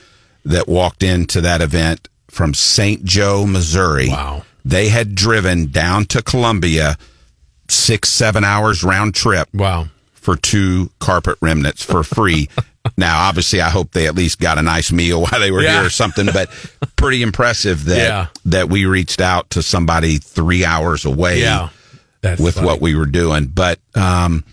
[0.44, 3.04] that walked into that event from St.
[3.04, 4.10] Joe, Missouri.
[4.10, 4.44] Wow.
[4.64, 6.98] They had driven down to Columbia
[7.70, 9.88] six, seven hours round trip Wow.
[10.14, 12.50] for two carpet remnants for free.
[12.98, 15.78] now, obviously, I hope they at least got a nice meal while they were Yeah.
[15.78, 16.50] here or something, but
[16.96, 18.26] pretty impressive that, Yeah.
[18.46, 21.70] that we reached out to somebody three hours away Yeah.
[22.24, 22.68] With funny.
[22.68, 23.48] what we were doing.
[23.48, 24.44] But, um,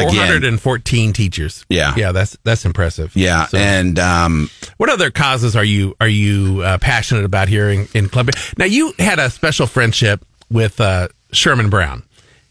[0.00, 1.64] again, 414 teachers.
[1.68, 1.94] Yeah.
[1.96, 3.14] Yeah, that's that's impressive.
[3.16, 3.46] yeah.
[3.46, 7.88] So- and, um, What other causes are you are you uh, passionate about here in,
[7.94, 8.34] in Columbia?
[8.58, 12.02] Now you had a special friendship with uh, Sherman Brown,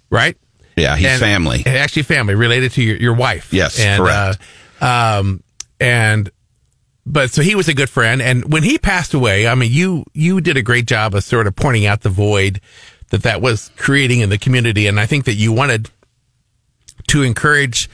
[0.10, 0.38] right?
[0.76, 1.64] yeah, he's And- family.
[1.66, 3.54] and actually family related to your, your wife.
[3.54, 4.40] Yes, and, correct.
[4.82, 4.86] Uh,
[5.20, 5.44] um,
[5.80, 6.30] and
[7.06, 8.22] but so he was a good friend.
[8.22, 11.46] And when he passed away, I mean, you, you did a great job of sort
[11.48, 12.60] of pointing out the void
[13.12, 14.88] that that was creating in the community.
[14.88, 15.90] And I think that you wanted
[17.08, 17.90] to encourage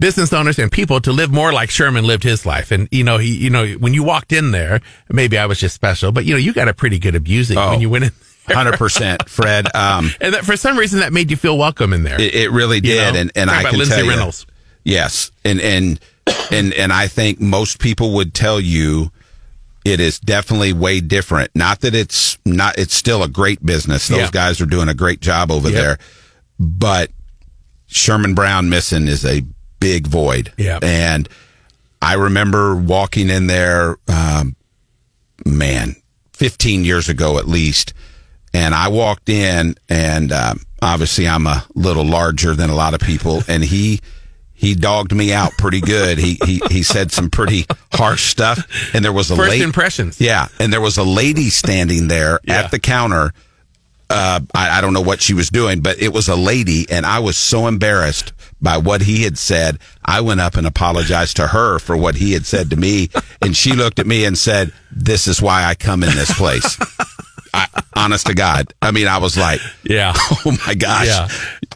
[0.00, 2.70] business owners and people to live more like Sherman lived his life.
[2.70, 5.74] And, you know, he, you know, when you walked in there, maybe I was just
[5.74, 7.70] special, but you know, you got a pretty good abusing Oh.
[7.70, 8.10] when you went in.
[8.46, 9.66] Hundred percent, Fred.
[9.74, 12.18] Um, And that for some reason that made you feel welcome in there.
[12.18, 13.20] it, it really You did, know?
[13.20, 14.46] and and Talk I about can Lindsay tell you, Reynolds.
[14.84, 16.00] yes, and and
[16.50, 19.10] and and I think most people would tell you
[19.84, 21.50] it is definitely way different.
[21.54, 24.08] Not that it's not; it's still a great business.
[24.08, 25.76] Those guys are doing a great job over Yep.
[25.82, 25.98] there,
[26.58, 27.10] but
[27.88, 29.42] Sherman Brown missing is a
[29.80, 30.52] big void.
[30.56, 30.78] Yeah.
[30.82, 31.28] and
[32.00, 33.96] I remember walking in there.
[34.06, 34.54] Um,
[35.44, 35.96] man,
[36.34, 37.94] 15 years ago at least.
[38.54, 43.00] And I walked in and, um, obviously I'm a little larger than a lot of
[43.00, 44.00] people and he,
[44.54, 46.18] he dogged me out pretty good.
[46.18, 50.20] He, he, he said some pretty harsh stuff and there was a First late, impressions.
[50.20, 50.48] yeah.
[50.58, 52.60] And there was a lady standing there Yeah.
[52.62, 53.32] at the counter.
[54.10, 57.04] Uh, I, I don't know what she was doing, but it was a lady and
[57.04, 59.78] I was so embarrassed by what he had said.
[60.04, 63.10] I went up and apologized to her for what he had said to me.
[63.42, 66.78] And she looked at me and said, this is why I come in this place.
[67.54, 68.72] I, honest to God.
[68.82, 70.12] I mean, I was like, Yeah.
[70.16, 71.06] oh my gosh.
[71.06, 71.28] Yeah.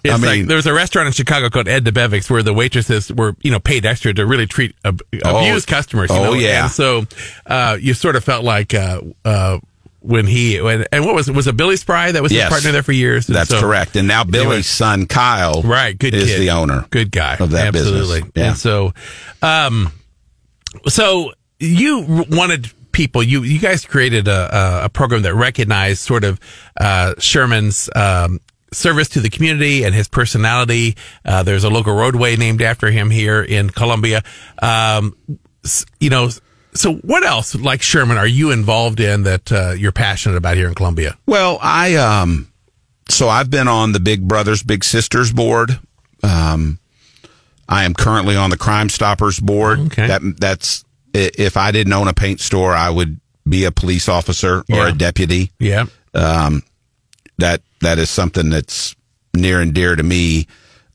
[0.04, 2.52] It's I like mean, there was a restaurant in Chicago called Ed Debevic's where the
[2.54, 5.38] waitresses were, you know, paid extra to really treat ab- Oh.
[5.38, 6.10] abused customers.
[6.10, 6.32] You Oh, know?
[6.34, 6.64] yeah.
[6.64, 7.04] And so,
[7.46, 9.58] uh, you sort of felt like, uh, uh,
[10.02, 11.34] when he, when, and what was it?
[11.34, 12.44] Was it Billy Spry that was Yes.
[12.44, 13.28] his partner there for years?
[13.28, 13.96] And that's so- correct.
[13.96, 14.62] And now Billy's Anyway.
[14.62, 15.96] son, Kyle, Right.
[15.98, 16.40] Good is kid.
[16.40, 16.84] the owner.
[16.90, 17.36] Good guy.
[17.38, 18.00] of that business.
[18.00, 18.30] Absolutely.
[18.34, 18.48] Yeah.
[18.48, 18.92] And so,
[19.42, 19.92] um,
[20.88, 26.24] so you wanted people, you, you guys created a, a, a program that recognized sort
[26.24, 26.38] of,
[26.80, 28.40] uh, Sherman's, um,
[28.72, 30.96] service to the community and his personality.
[31.24, 34.22] Uh, there's a local roadway named after him here in Columbia.
[34.62, 35.14] Um,
[36.00, 36.30] you know,
[36.74, 40.68] so what else like Sherman are you involved in that, uh, you're passionate about here
[40.68, 41.16] in Columbia?
[41.26, 42.48] Well, I um
[43.08, 45.78] so I've been on the Big Brothers Big Sisters board.
[46.22, 46.78] Um
[47.68, 49.80] I am currently on the Crime Stoppers board.
[49.80, 50.06] Okay.
[50.06, 54.60] That that's if I didn't own a paint store, I would be a police officer
[54.60, 54.88] or Yeah.
[54.88, 55.50] a deputy.
[55.58, 55.86] Yeah.
[56.14, 56.62] Um
[57.38, 58.94] that that is something that's
[59.34, 60.46] near and dear to me.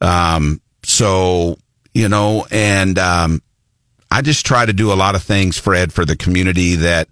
[0.01, 1.57] Um so,
[1.93, 3.41] you know, and um
[4.09, 7.07] I just try to do a lot of things, Fred, for the community that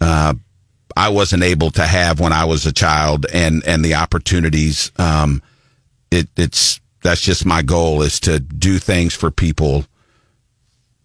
[0.00, 0.34] uh,
[0.96, 4.92] I wasn't able to have when I was a child, and and the opportunities.
[4.96, 5.42] Um,
[6.10, 9.86] it, it's that's just my goal is to do things for people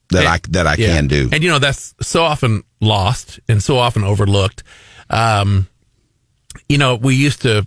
[0.09, 0.95] that I that I Yeah.
[0.95, 1.29] can do.
[1.31, 4.63] And you know, that's so often lost and so often overlooked.
[5.09, 5.67] Um,
[6.67, 7.65] you know, we used to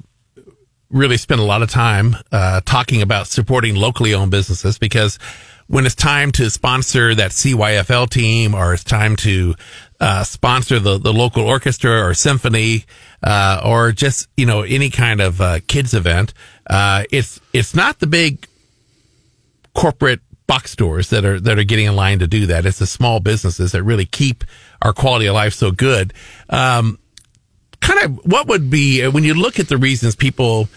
[0.91, 5.19] really spend a lot of time uh, talking about supporting locally owned businesses because
[5.71, 9.55] when it's time to sponsor that CYFL team or it's time to
[10.01, 12.85] uh, sponsor the, the local orchestra or symphony
[13.23, 16.35] uh, or just you know any kind of uh, kids event,
[16.69, 18.49] uh, it's it's not the big
[19.73, 22.67] corporate box stores that are that are getting in line to do that.
[22.67, 24.43] It's the small businesses that really keep
[24.83, 26.13] our quality of life so good.
[26.49, 26.99] Um,
[27.81, 30.69] kind of what would be when you look at the reasons people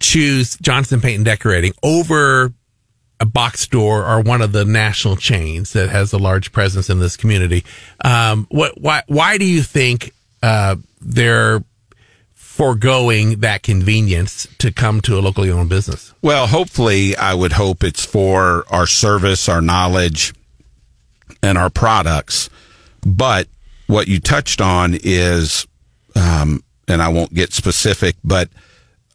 [0.00, 2.52] choose Johnston Paint and Decorating over
[3.22, 6.98] a box store or one of the national chains that has a large presence in
[6.98, 7.64] this community.
[8.04, 11.62] Um, what why why do you think uh, they're
[12.34, 16.12] foregoing that convenience to come to a locally owned business?
[16.20, 20.34] Well, hopefully, I would hope it's for our service, our knowledge,
[21.44, 22.50] and our products.
[23.06, 23.46] But
[23.86, 25.64] what you touched on is,
[26.16, 28.48] um, and I won't get specific, but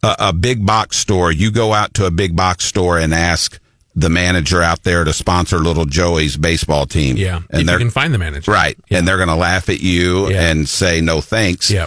[0.02, 3.60] a, a big box store, you go out to a big box store and ask
[3.98, 7.16] the manager out there to sponsor little Joey's baseball team.
[7.16, 8.78] Yeah, And you they're can find the manager, right.
[8.90, 10.50] And they're going to laugh at you Yeah.
[10.50, 11.70] and say no thanks.
[11.70, 11.86] Yeah,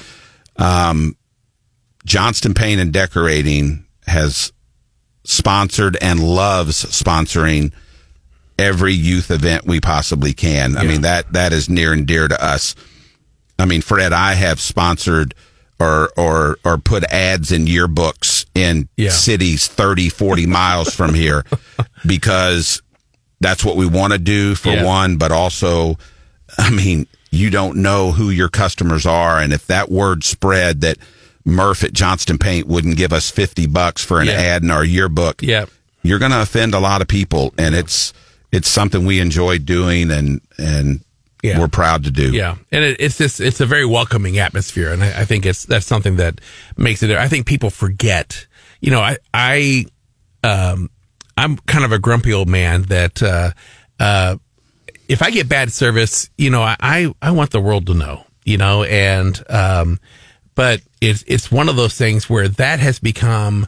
[0.57, 1.15] um,
[2.05, 4.51] Johnston Paint and Decorating has
[5.23, 7.71] sponsored and loves sponsoring
[8.59, 10.75] every youth event we possibly can.
[10.77, 10.89] I Yeah.
[10.89, 12.75] mean that that is near and dear to us.
[13.57, 15.33] I mean, Fred, I have sponsored
[15.81, 19.09] or or or put ads in yearbooks in Yeah.
[19.09, 21.43] cities 30, 40 miles from here
[22.05, 22.81] because
[23.39, 24.83] that's what we want to do for Yeah.
[24.85, 25.97] one, but also
[26.57, 30.97] I mean, you don't know who your customers are and if that word spread that
[31.45, 34.33] Murph at Johnston Paint wouldn't give us 50 bucks for an Yeah.
[34.33, 35.41] ad in our yearbook.
[35.41, 35.65] yeah.
[36.03, 38.13] You're going to offend a lot of people and it's
[38.51, 41.01] it's something we enjoy doing and and
[41.43, 41.59] Yeah.
[41.59, 42.31] we're proud to do.
[42.31, 45.65] Yeah, and it, it's just it's a very welcoming atmosphere, and I, I think it's
[45.65, 46.39] that's something that
[46.77, 47.11] makes it.
[47.11, 48.47] I think people forget.
[48.79, 49.85] You know, I I
[50.43, 50.89] um
[51.37, 53.51] I'm kind of a grumpy old man that uh
[53.99, 54.37] uh
[55.11, 58.57] if I get bad service, you know, I, I want the world to know, you
[58.57, 59.99] know, and, um,
[60.55, 63.67] but it's, it's one of those things where that has become,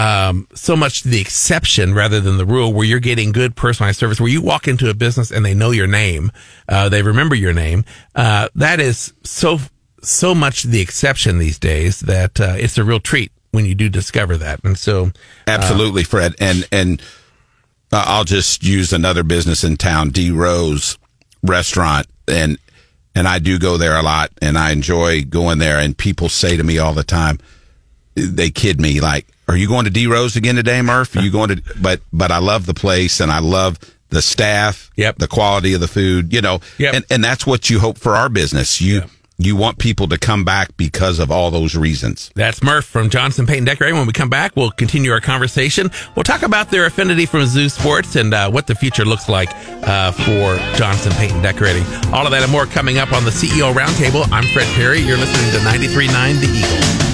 [0.00, 4.18] um, so much the exception rather than the rule where you're getting good personalized service
[4.18, 6.32] where you walk into a business and they know your name.
[6.68, 7.84] Uh, they remember your name.
[8.14, 9.58] Uh, that is so,
[10.02, 13.90] so much the exception these days that, uh, it's a real treat when you do
[13.90, 14.64] discover that.
[14.64, 15.10] And so,
[15.46, 16.34] Absolutely, Fred.
[16.40, 17.02] And and
[17.92, 20.96] uh, I'll just use another business in town, D Rowe's
[21.42, 22.58] Restaurant, and
[23.14, 25.78] and I do go there a lot, and I enjoy going there.
[25.78, 27.38] And people say to me all the time,
[28.14, 31.14] they kid me like, "Are you going to D Rowe's again today, Murph?
[31.16, 33.78] Are you going to?" But but I love the place, and I love
[34.10, 35.18] the staff, Yep.
[35.18, 36.94] the quality of the food, you know, Yep.
[36.94, 38.80] and and that's what you hope for our business.
[38.80, 39.02] You
[39.42, 42.30] you want people to come back because of all those reasons.
[42.34, 43.96] That's Murph from Johnston Paint and Decorating.
[43.96, 45.90] When we come back, we'll continue our conversation.
[46.14, 49.48] We'll talk about their affinity from Zoo Sports and uh, what the future looks like
[49.88, 51.84] uh, for Johnston Paint and Decorating.
[52.12, 54.30] All of that and more coming up on the CEO Roundtable.
[54.30, 55.00] I'm Fred Parry.
[55.00, 57.09] You're listening to 93.9 The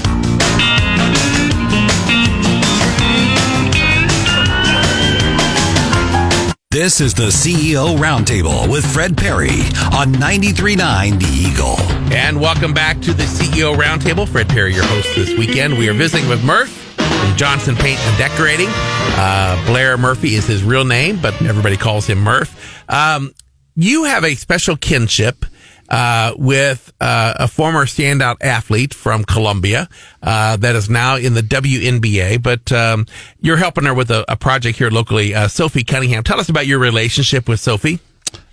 [6.78, 9.60] This is the CEO Roundtable with Fred Parry
[9.94, 11.80] on 93.9 The Eagle.
[12.14, 14.28] And welcome back to the CEO Roundtable.
[14.28, 15.78] Fred Parry, your host this weekend.
[15.78, 18.68] We are visiting with Murph from Johnston Paint and Decorating.
[18.68, 22.84] Uh, Blair Murphy is his real name, but everybody calls him Murph.
[22.90, 23.32] Um,
[23.74, 25.46] you have a special kinship
[25.88, 29.88] uh, with uh, a former standout athlete from Columbia
[30.22, 33.06] uh, that is now in the WNBA, but um,
[33.40, 35.34] you're helping her with a, a project here locally.
[35.34, 38.00] Uh, Sophie Cunningham, tell us about your relationship with Sophie.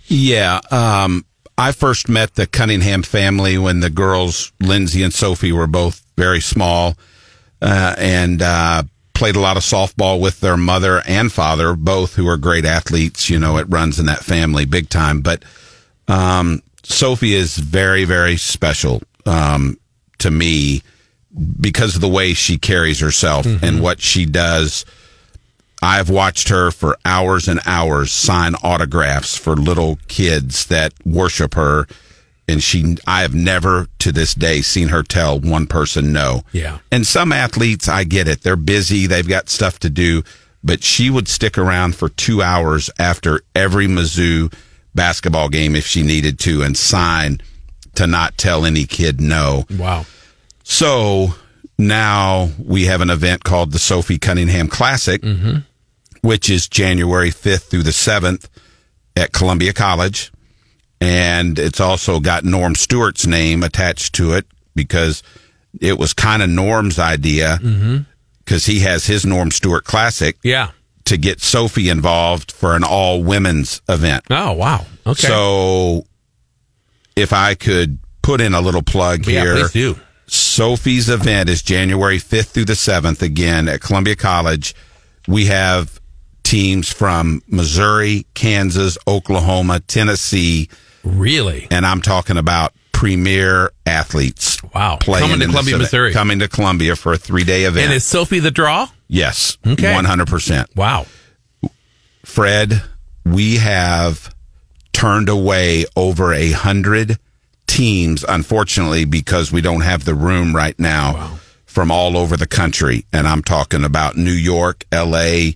[0.06, 0.60] Yeah.
[0.70, 1.24] Um,
[1.56, 6.40] I first met the Cunningham family when the girls, Lindsay and Sophie, were both very
[6.40, 6.96] small,
[7.62, 8.82] uh, and, uh,
[9.14, 13.30] played a lot of softball with their mother and father, both who are great athletes.
[13.30, 15.20] You know, it runs in that family big time.
[15.20, 15.44] But,
[16.08, 19.78] um, Sophie is very, very special, um,
[20.18, 20.82] to me
[21.60, 24.84] because of the way she carries herself and what she does.
[25.82, 31.86] I've watched her for hours and hours sign autographs for little kids that worship her.
[32.46, 36.42] And she, I have never to this day seen her tell one person no.
[36.52, 36.78] Yeah.
[36.92, 38.42] And some athletes, I get it.
[38.42, 39.06] They're busy.
[39.06, 40.22] They've got stuff to do,
[40.62, 44.52] but she would stick around for two hours after every Mizzou
[44.94, 47.40] basketball game if she needed to and sign
[47.94, 49.64] to not tell any kid no.
[49.78, 50.06] Wow.
[50.62, 51.34] So
[51.78, 55.58] now we have an event called the Sophie Cunningham Classic, mm-hmm.
[56.22, 58.48] which is January 5th through the 7th
[59.16, 60.32] at Columbia College.
[61.00, 65.22] And it's also got Norm Stewart's name attached to it because
[65.80, 67.98] it was kind of Norm's idea mm-hmm.
[68.38, 70.70] because he has his Norm Stewart Classic Yeah.
[71.06, 74.24] To get Sophie involved for an all women's event.
[74.30, 74.86] Oh, wow.
[75.06, 75.26] Okay.
[75.26, 76.06] So
[77.16, 79.54] if I could put in a little plug yeah, here.
[79.54, 79.96] please do.
[80.26, 84.74] Sophie's event is January 5th through the 7th again at Columbia College.
[85.28, 86.00] We have
[86.42, 90.68] teams from Missouri, Kansas, Oklahoma, Tennessee,
[91.02, 91.68] Really?
[91.70, 92.72] and I'm talking about
[93.04, 94.62] premier athletes.
[94.74, 94.96] Wow.
[94.96, 96.12] Playing Coming to Columbia, Missouri.
[96.14, 97.84] Coming to Columbia for a three day event.
[97.84, 98.88] And is Sophie the draw?
[99.08, 99.58] yes.
[99.66, 99.92] Okay.
[99.92, 100.74] 100%.
[100.74, 101.04] Wow.
[102.24, 102.82] Fred,
[103.26, 104.34] we have
[104.94, 107.18] turned away over a hundred
[107.66, 113.04] teams, unfortunately, because we don't have the room right now from all over the country.
[113.12, 115.50] And I'm talking about New York, LA,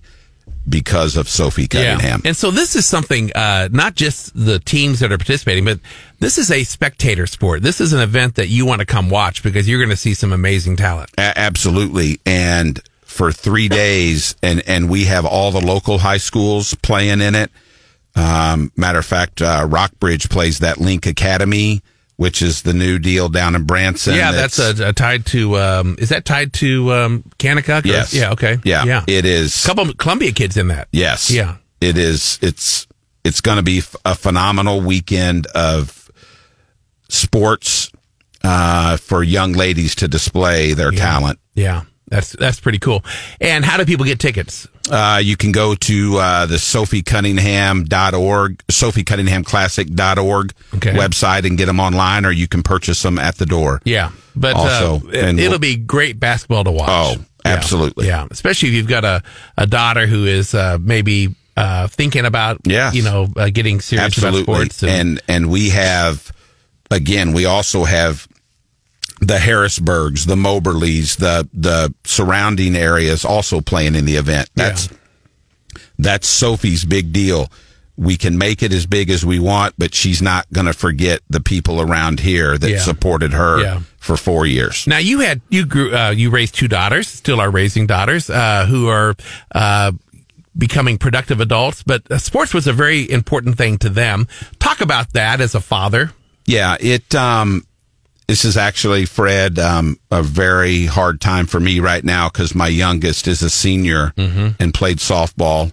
[0.69, 2.21] because of Sophie Cunningham.
[2.25, 5.79] And so this is something, uh, not just the teams that are participating, but
[6.19, 7.63] this is a spectator sport.
[7.63, 10.13] This is an event that you want to come watch because you're going to see
[10.13, 11.09] some amazing talent.
[11.17, 12.19] A- absolutely.
[12.25, 17.35] And for three days, and, and we have all the local high schools playing in
[17.35, 17.51] it.
[18.15, 21.81] Um, matter of fact, uh, Rockbridge plays that Link Academy,
[22.19, 24.13] which is the new deal down in Branson.
[24.13, 27.85] yeah, that's a, a tied to, um, is that tied to, um, Kanakuk?
[27.85, 28.13] Yes.
[28.13, 28.31] Yeah.
[28.33, 28.57] Okay.
[28.65, 28.83] Yeah.
[28.83, 29.05] Yeah.
[29.07, 29.63] It is.
[29.63, 30.89] A couple Columbia kids in that.
[30.91, 31.31] Yes.
[31.31, 31.55] Yeah.
[31.79, 32.37] It is.
[32.41, 32.87] It's
[33.23, 36.11] it's going to be a phenomenal weekend of
[37.07, 37.89] sports
[38.43, 41.39] uh, for young ladies to display their talent.
[41.53, 41.83] Yeah.
[42.09, 43.03] That's, that's pretty cool.
[43.39, 44.67] And how do people get tickets?
[44.91, 50.93] Uh, you can go to uh, the sophiecunningham.org, sophiecunningham.classic.org Okay.
[50.93, 53.81] website and get them online, or you can purchase them at the door.
[53.85, 54.11] Yeah.
[54.35, 56.89] But, Also, uh, and it'll we'll- be great basketball to watch.
[56.89, 58.07] Oh, absolutely.
[58.07, 58.27] Yeah.
[58.31, 59.21] Especially if you've got a,
[59.57, 62.95] a daughter who is, uh, maybe, uh, thinking about, Yes.
[62.95, 64.53] you know, uh, getting serious Absolutely.
[64.53, 64.83] about sports.
[64.83, 66.31] and and we have
[66.89, 68.27] again, we also have
[69.21, 74.49] the Harrisburgs, the Moberlys, the the surrounding areas also playing in the event.
[74.55, 74.89] That's
[75.97, 77.49] that's Sophie's big deal.
[77.97, 81.19] we can make it as big as we want, but she's not going to forget
[81.29, 82.79] the people around here that Yeah.
[82.79, 83.79] supported her Yeah.
[83.99, 84.87] for four years.
[84.87, 88.65] Now you had you grew uh, you raised two daughters, still are raising daughters uh,
[88.67, 89.15] who are
[89.53, 89.91] uh,
[90.57, 91.83] becoming productive adults.
[91.83, 94.29] But uh, sports was a very important thing to them.
[94.59, 96.13] Talk about that as a father.
[96.45, 97.13] Yeah, it.
[97.15, 97.65] Um,
[98.29, 102.67] this is actually Fred um, a very hard time for me right now because my
[102.67, 104.13] youngest is a senior
[104.59, 105.71] and played softball,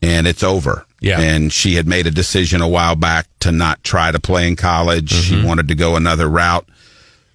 [0.00, 0.86] and it's over.
[1.00, 1.18] Yeah.
[1.18, 4.54] and she had made a decision a while back to not try to play in
[4.54, 5.10] college.
[5.10, 6.68] She wanted to go another route.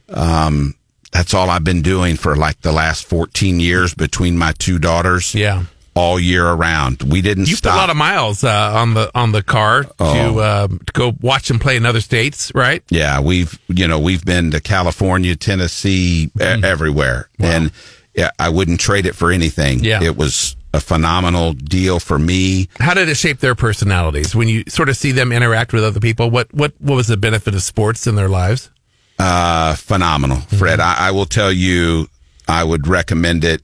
[0.07, 0.75] Um,
[1.11, 5.35] that's all I've been doing for like the last fourteen years between my two daughters.
[5.35, 5.63] Yeah.
[5.95, 7.03] All year around.
[7.03, 7.75] We didn't You put stop.
[7.75, 10.37] a lot of miles uh, on the on the car to, Oh.
[10.39, 12.83] uh, to go watch them play in other states, right?
[12.89, 16.63] Yeah, we've you know we've been to California, Tennessee, e- Mm.
[16.63, 17.71] everywhere, and
[18.13, 19.83] yeah, I wouldn't trade it for anything.
[19.83, 20.03] Yeah.
[20.03, 22.67] it was a phenomenal deal for me.
[22.79, 26.01] How did it shape their personalities when you sort of see them interact with other
[26.01, 26.29] people?
[26.29, 28.69] What what what was the benefit of sports in their lives?
[29.17, 30.81] Uh, phenomenal, Fred.
[30.81, 32.09] I, I will tell you,
[32.49, 33.61] I would recommend it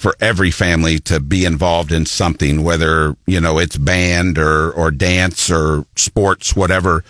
[0.00, 4.90] for every family to be involved in something, whether you know it's band or or
[4.90, 7.04] dance or sports, whatever.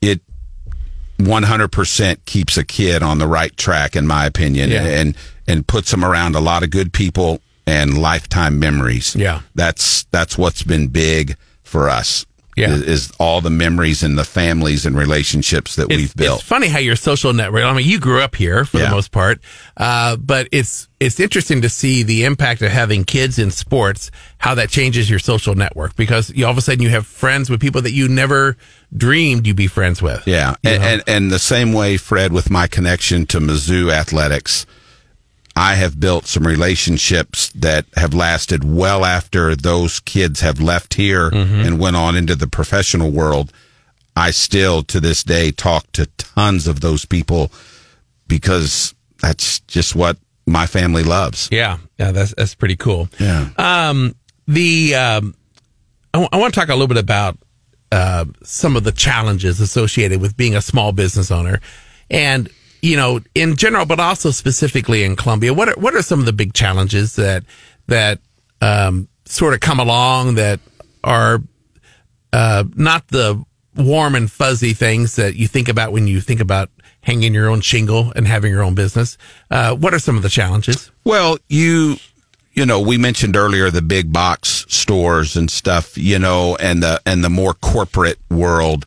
[0.00, 0.20] It
[1.18, 4.84] 100% keeps a kid on the right track, in my opinion, Yeah.
[4.84, 5.16] and
[5.48, 9.16] and puts them around a lot of good people and lifetime memories.
[9.16, 9.40] Yeah.
[9.56, 12.24] that's that's what's been big for us.
[12.56, 12.70] Yeah.
[12.74, 16.40] is, is all the memories and the families and relationships that we've built.
[16.40, 17.64] It's funny how your social network.
[17.64, 18.84] I mean, you grew up here for Yeah.
[18.86, 19.40] the most part,
[19.78, 24.54] uh, but it's it's interesting to see the impact of having kids in sports, how
[24.56, 27.60] that changes your social network because you, all of a sudden you have friends with
[27.60, 28.56] people that you never
[28.96, 30.22] dreamed you'd be friends with.
[30.26, 34.66] Yeah, and, and and the same way, Fred, with my connection to Mizzou athletics,
[35.54, 41.28] I have built some relationships that have lasted well after those kids have left here
[41.28, 43.52] and went on into the professional world.
[44.16, 47.50] I still, to this day, talk to tons of those people
[48.26, 51.48] because that's just what my family loves.
[51.52, 53.08] yeah, yeah, that's that's pretty cool.
[53.20, 53.48] Yeah.
[53.56, 54.14] Um,
[54.48, 55.34] the um,
[56.14, 57.38] I want to talk a little bit about
[57.90, 61.60] uh, some of the challenges associated with being a small business owner,
[62.10, 62.50] and
[62.82, 65.54] you know, in general, but also specifically in Columbia.
[65.54, 67.44] What are what are some of the big challenges that
[67.86, 68.18] that
[68.60, 70.60] um, sort of come along that
[71.04, 71.42] are
[72.32, 73.42] uh, not the
[73.76, 76.68] warm and fuzzy things that you think about when you think about
[77.02, 79.16] hanging your own shingle and having your own business?
[79.50, 80.90] Uh, what are some of the challenges?
[81.04, 81.96] Well, you
[82.54, 87.00] you know, we mentioned earlier the big box stores and stuff, you know, and the
[87.06, 88.86] and the more corporate world.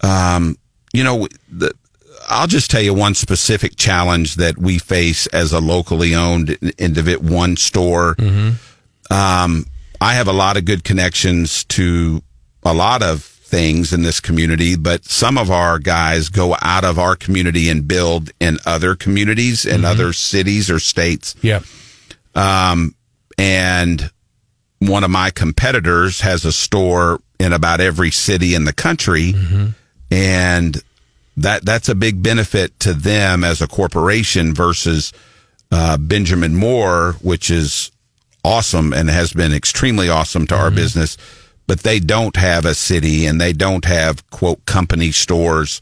[0.00, 0.56] Um,
[0.92, 1.72] you know, the
[2.28, 7.18] I'll just tell you one specific challenge that we face as a locally owned individ
[7.18, 8.16] one store.
[9.10, 9.66] Um,
[10.00, 12.22] I have a lot of good connections to
[12.62, 16.98] a lot of things in this community, but some of our guys go out of
[16.98, 21.36] our community and build in other communities in other cities or states.
[21.42, 21.60] Yeah.
[22.34, 22.94] Um,
[23.38, 24.10] and
[24.78, 29.34] one of my competitors has a store in about every city in the country.
[30.10, 30.82] And
[31.36, 35.12] that, that's a big benefit to them as a corporation versus,
[35.72, 37.90] uh, Benjamin Moore, which is
[38.44, 41.16] awesome and has been extremely awesome to our business,
[41.66, 45.80] but they don't have a city and they don't have quote company stores.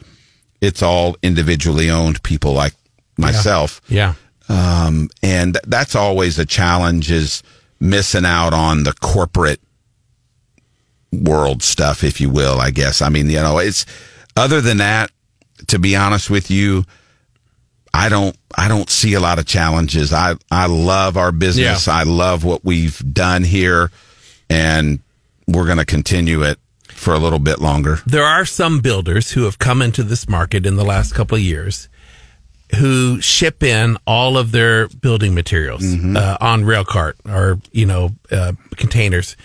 [0.61, 2.75] It's all individually owned people like
[3.19, 3.81] myself.
[3.89, 4.15] Yeah.
[4.49, 7.43] um, and that's always a challenge is
[7.81, 9.61] missing out on the corporate
[11.11, 13.03] world stuff if you will i guess.
[13.03, 13.85] I mean you know it's
[14.37, 15.11] other than that
[15.69, 16.85] to be honest with you
[17.95, 21.95] i don't i don't see a lot of challenges i i love our business Yeah.
[21.95, 23.91] i love what we've done here
[24.51, 25.01] and
[25.47, 26.59] we're going to continue it
[26.89, 30.67] for a little bit longer there are some builders who have come into this market
[30.67, 31.89] in the last couple of years
[32.79, 38.13] who ship in all of their building materials uh, on rail cart or you know
[38.31, 39.37] uh, containers.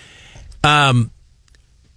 [0.64, 1.12] Um,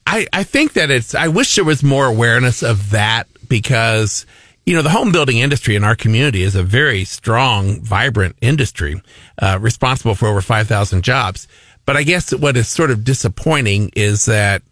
[0.04, 1.14] I I think that it's.
[1.14, 4.24] I wish there was more awareness of that because
[4.64, 9.02] you know the home building industry in our community is a very strong, vibrant industry,
[9.42, 11.46] uh, responsible for over five thousand jobs.
[11.84, 14.62] But I guess what is sort of disappointing is that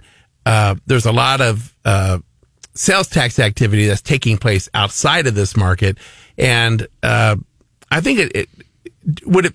[0.47, 2.19] uh, there's a lot of uh,
[2.75, 5.99] sales tax activity that's taking place outside of this market,
[6.39, 7.37] and uh,
[7.91, 9.55] I think it, it would it.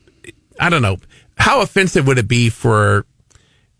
[0.60, 0.98] I don't know
[1.38, 3.06] how offensive would it be for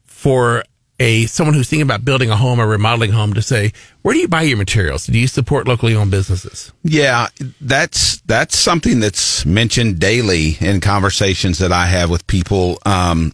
[0.06, 0.64] for
[1.00, 3.72] a someone who's thinking about building a home or remodeling a home to say,
[4.04, 5.08] where do you buy your materials?
[5.08, 6.72] Do you support locally owned businesses?
[6.84, 7.28] Yeah,
[7.60, 12.78] that's that's something that's mentioned daily in conversations that I have with people.
[12.86, 13.34] Um,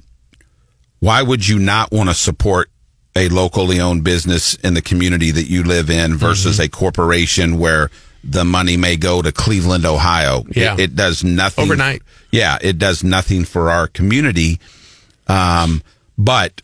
[1.00, 2.70] why would you not want to support
[3.16, 6.66] a locally owned business in the community that you live in versus Mm-hmm.
[6.66, 7.90] a corporation where
[8.24, 10.44] the money may go to Cleveland, Ohio.
[10.52, 10.74] Yeah.
[10.74, 12.02] It, it does nothing Overnight.
[12.32, 14.60] Yeah, it does nothing for our community.
[15.28, 15.82] Um,
[16.18, 16.62] but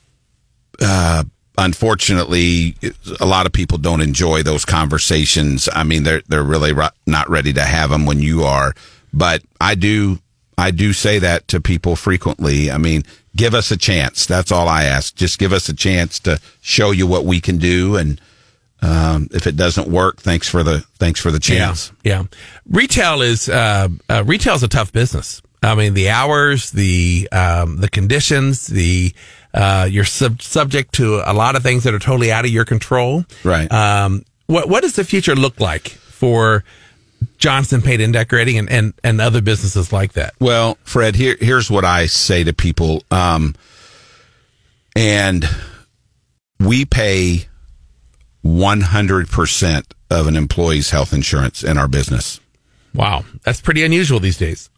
[0.82, 1.24] uh,
[1.58, 2.76] unfortunately,
[3.20, 5.70] a lot of people don't enjoy those conversations.
[5.74, 6.74] I mean, they're they're really
[7.06, 8.74] not ready to have them when you are.
[9.14, 10.20] But I do
[10.58, 12.72] I do say that to people frequently.
[12.72, 13.04] I mean,
[13.36, 14.26] give us a chance.
[14.26, 15.16] That's all I ask.
[15.16, 18.20] Just give us a chance to show you what we can do, and
[18.82, 21.92] um, if it doesn't work, thanks for the thanks for the chance.
[22.04, 22.28] Yeah, yeah.
[22.70, 25.42] Retail is uh, uh, retail is a tough business.
[25.64, 29.14] I mean, the hours, the um, the conditions, the
[29.56, 32.66] uh, you're sub- subject to a lot of things that are totally out of your
[32.66, 33.24] control.
[33.44, 33.72] Right.
[33.72, 36.64] Um, what what does the future look like for
[37.38, 40.34] Johnston Paint and Decorating and, and, and other businesses like that?
[40.40, 43.04] Well, Fred, here here's what I say to people.
[43.10, 43.56] Um,
[44.96, 45.46] and
[46.60, 47.48] we pay
[48.46, 52.40] 100% of an employee's health insurance in our business.
[52.94, 54.70] Wow, that's pretty unusual these days.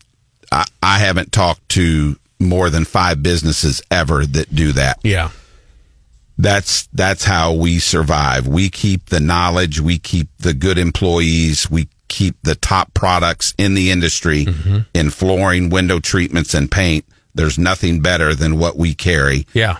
[0.51, 4.99] I, I haven't talked to more than five businesses ever that do that.
[5.03, 5.31] Yeah.
[6.37, 8.47] That's that's how we survive.
[8.47, 13.73] We keep the knowledge, we keep the good employees, we keep the top products in
[13.73, 14.79] the industry mm-hmm.
[14.93, 17.05] in flooring, window treatments and paint.
[17.33, 19.47] There's nothing better than what we carry.
[19.53, 19.77] Yeah.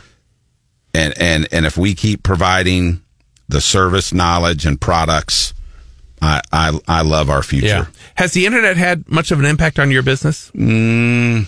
[0.93, 3.01] And and and if we keep providing
[3.47, 5.53] the service, knowledge and products,
[6.23, 7.67] I I, I love our future.
[7.67, 7.85] Yeah.
[8.15, 10.51] Has the internet had much of an impact on your business?
[10.55, 11.45] Mm,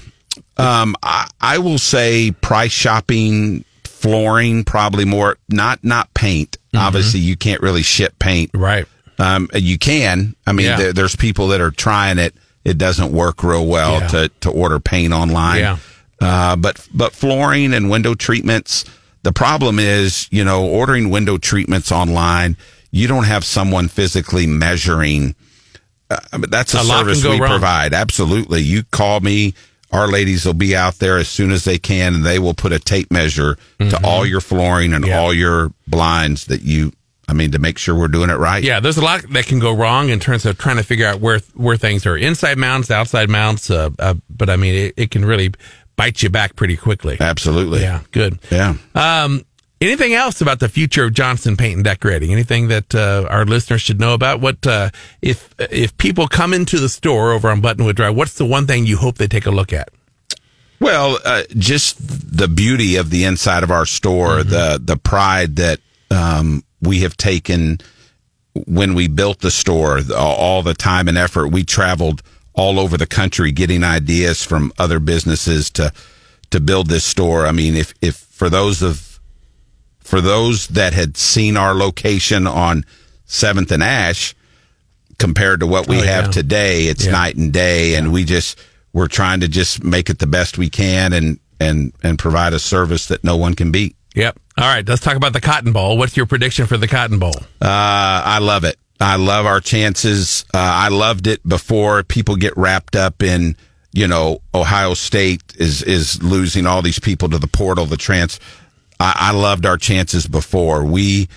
[0.60, 5.38] Um, I, I will say price shopping, flooring, probably more.
[5.50, 6.58] Not not paint.
[6.76, 8.52] Obviously, you can't really ship paint.
[8.54, 8.86] Right.
[9.18, 10.36] Um, you can.
[10.48, 10.78] I mean, Yeah.
[10.78, 12.34] there, there's people that are trying it.
[12.64, 14.08] It doesn't work real well Yeah.
[14.10, 15.60] to to order paint online.
[15.60, 15.78] Yeah.
[16.22, 18.86] Uh, but but flooring and window treatments.
[19.24, 22.56] The problem is, you know, ordering window treatments online.
[22.92, 25.36] You don't have someone physically measuring.
[26.10, 26.18] Uh,
[26.50, 27.50] that's a, A service we wrong.
[27.50, 27.94] provide.
[27.94, 28.62] Absolutely.
[28.62, 29.54] You call me.
[29.92, 32.72] Our ladies will be out there as soon as they can, and they will put
[32.72, 35.10] a tape measure to all your flooring and Mm-hmm.
[35.12, 35.20] Yeah.
[35.20, 36.92] all your blinds that you.
[37.28, 38.64] I mean, to make sure we're doing it right.
[38.64, 41.20] Yeah, there's a lot that can go wrong in terms of trying to figure out
[41.20, 43.70] where where things are inside mounts, outside mounts.
[43.70, 45.52] Uh, uh, but I mean, it, it can really
[45.96, 47.18] bite you back pretty quickly.
[47.20, 47.82] Absolutely.
[47.82, 48.40] Yeah, good.
[48.52, 48.76] Yeah.
[48.96, 49.46] Um,
[49.82, 52.32] anything else about the future of Johnston Paint and Decorating?
[52.32, 54.42] Anything that uh, our listeners should know about?
[54.42, 54.90] What uh,
[55.22, 58.16] if if people come into the store over on Buttonwood Drive?
[58.16, 59.90] What's the one thing you hope they take a look at?
[60.80, 65.80] Well, uh, just the beauty of the inside of our store, the the pride that
[66.10, 67.80] um, we have taken
[68.66, 72.22] when we built the store, all the time and effort we traveled
[72.54, 75.94] all over the country getting ideas from other businesses to
[76.50, 77.46] to build this store.
[77.46, 79.09] I mean, if if for those of
[80.10, 82.84] for those that had seen our location on
[83.26, 84.34] Seventh and Ash
[85.20, 86.32] compared to what we Oh, have yeah.
[86.32, 87.12] today, it's Yeah.
[87.12, 88.58] night and day, and we just
[88.92, 92.60] we're trying to just make it the best we can and and and provide a
[92.60, 93.96] service that no one can beat.
[94.16, 94.40] Yep.
[94.58, 95.98] All right, let's talk about the Cotton Bowl.
[95.98, 97.36] What's your prediction for the Cotton Bowl?
[97.62, 97.66] Uh,
[98.26, 98.78] I love it.
[99.00, 100.44] I love our chances.
[100.54, 103.56] Uh, I loved it before people get wrapped up in,
[103.94, 108.40] you know, Ohio State is, is losing all these people to the portal, the trans.
[109.00, 110.84] I, I loved our chances before.
[110.84, 111.30] We,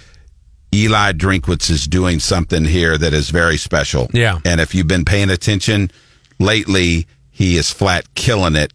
[0.74, 4.08] Eli Drinkwitz is doing something here that is very special.
[4.12, 4.38] Yeah.
[4.44, 5.90] And if you've been paying attention
[6.38, 8.72] lately, he is flat killing it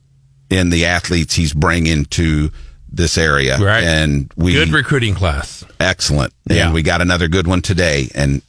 [0.49, 2.51] in the athletes he's bringing to
[2.89, 3.57] this area.
[3.57, 3.83] Right.
[3.83, 5.65] And we, Good recruiting class.
[5.79, 6.33] excellent.
[6.49, 6.65] Yeah.
[6.65, 8.41] And we got another good one today, and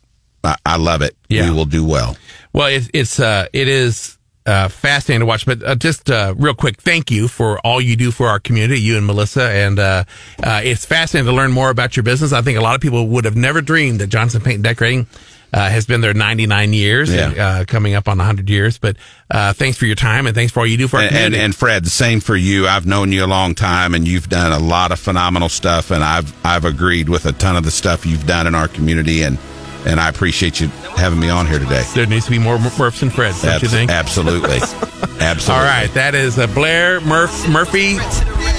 [0.44, 1.16] I, I love it.
[1.28, 1.48] Yeah.
[1.50, 2.16] We will do well.
[2.52, 4.17] Well, it, it's uh, it is
[4.48, 5.44] uh, fascinating to watch.
[5.46, 8.80] But uh, just uh, real quick, thank you for all you do for our community,
[8.80, 9.44] you and Melissa.
[9.50, 10.04] And uh,
[10.42, 12.32] uh, it's fascinating to learn more about your business.
[12.32, 15.06] I think a lot of people would have never dreamed that Johnston Paint and Decorating.
[15.50, 17.30] Uh, has been there 99 years, Yeah.
[17.30, 18.76] and, uh, coming up on 100 years.
[18.76, 18.96] But
[19.30, 21.16] uh, thanks for your time and thanks for all you do for our And, and
[21.24, 21.42] community.
[21.42, 22.68] and Fred, the same for you.
[22.68, 25.90] I've known you a long time, and you've done a lot of phenomenal stuff.
[25.90, 29.22] And I've I've agreed with a ton of the stuff you've done in our community,
[29.22, 29.38] and
[29.86, 31.84] and I appreciate you having me on here today.
[31.94, 33.90] there needs to be more Murphs and Freds, don't you think?
[33.90, 34.58] Absolutely,
[35.20, 35.54] absolutely.
[35.54, 37.94] All right, that is uh, Blair Murph Murphy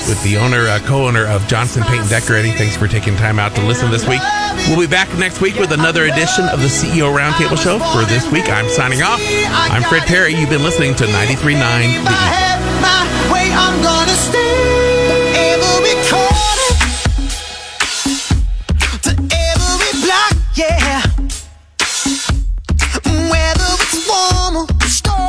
[0.07, 2.53] with the owner, uh, co-owner of Johnston Paint and Decorating.
[2.53, 4.21] Thanks for taking time out to listen this week.
[4.67, 7.79] We'll be back next week with another edition of the CEO Roundtable Show.
[7.79, 9.19] For this week, I'm signing off.
[9.21, 10.33] I'm Fred Parry.
[10.33, 12.11] You've been listening to 93.9 The Eagle.
[12.11, 13.05] had my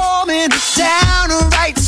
[0.00, 1.79] warming down right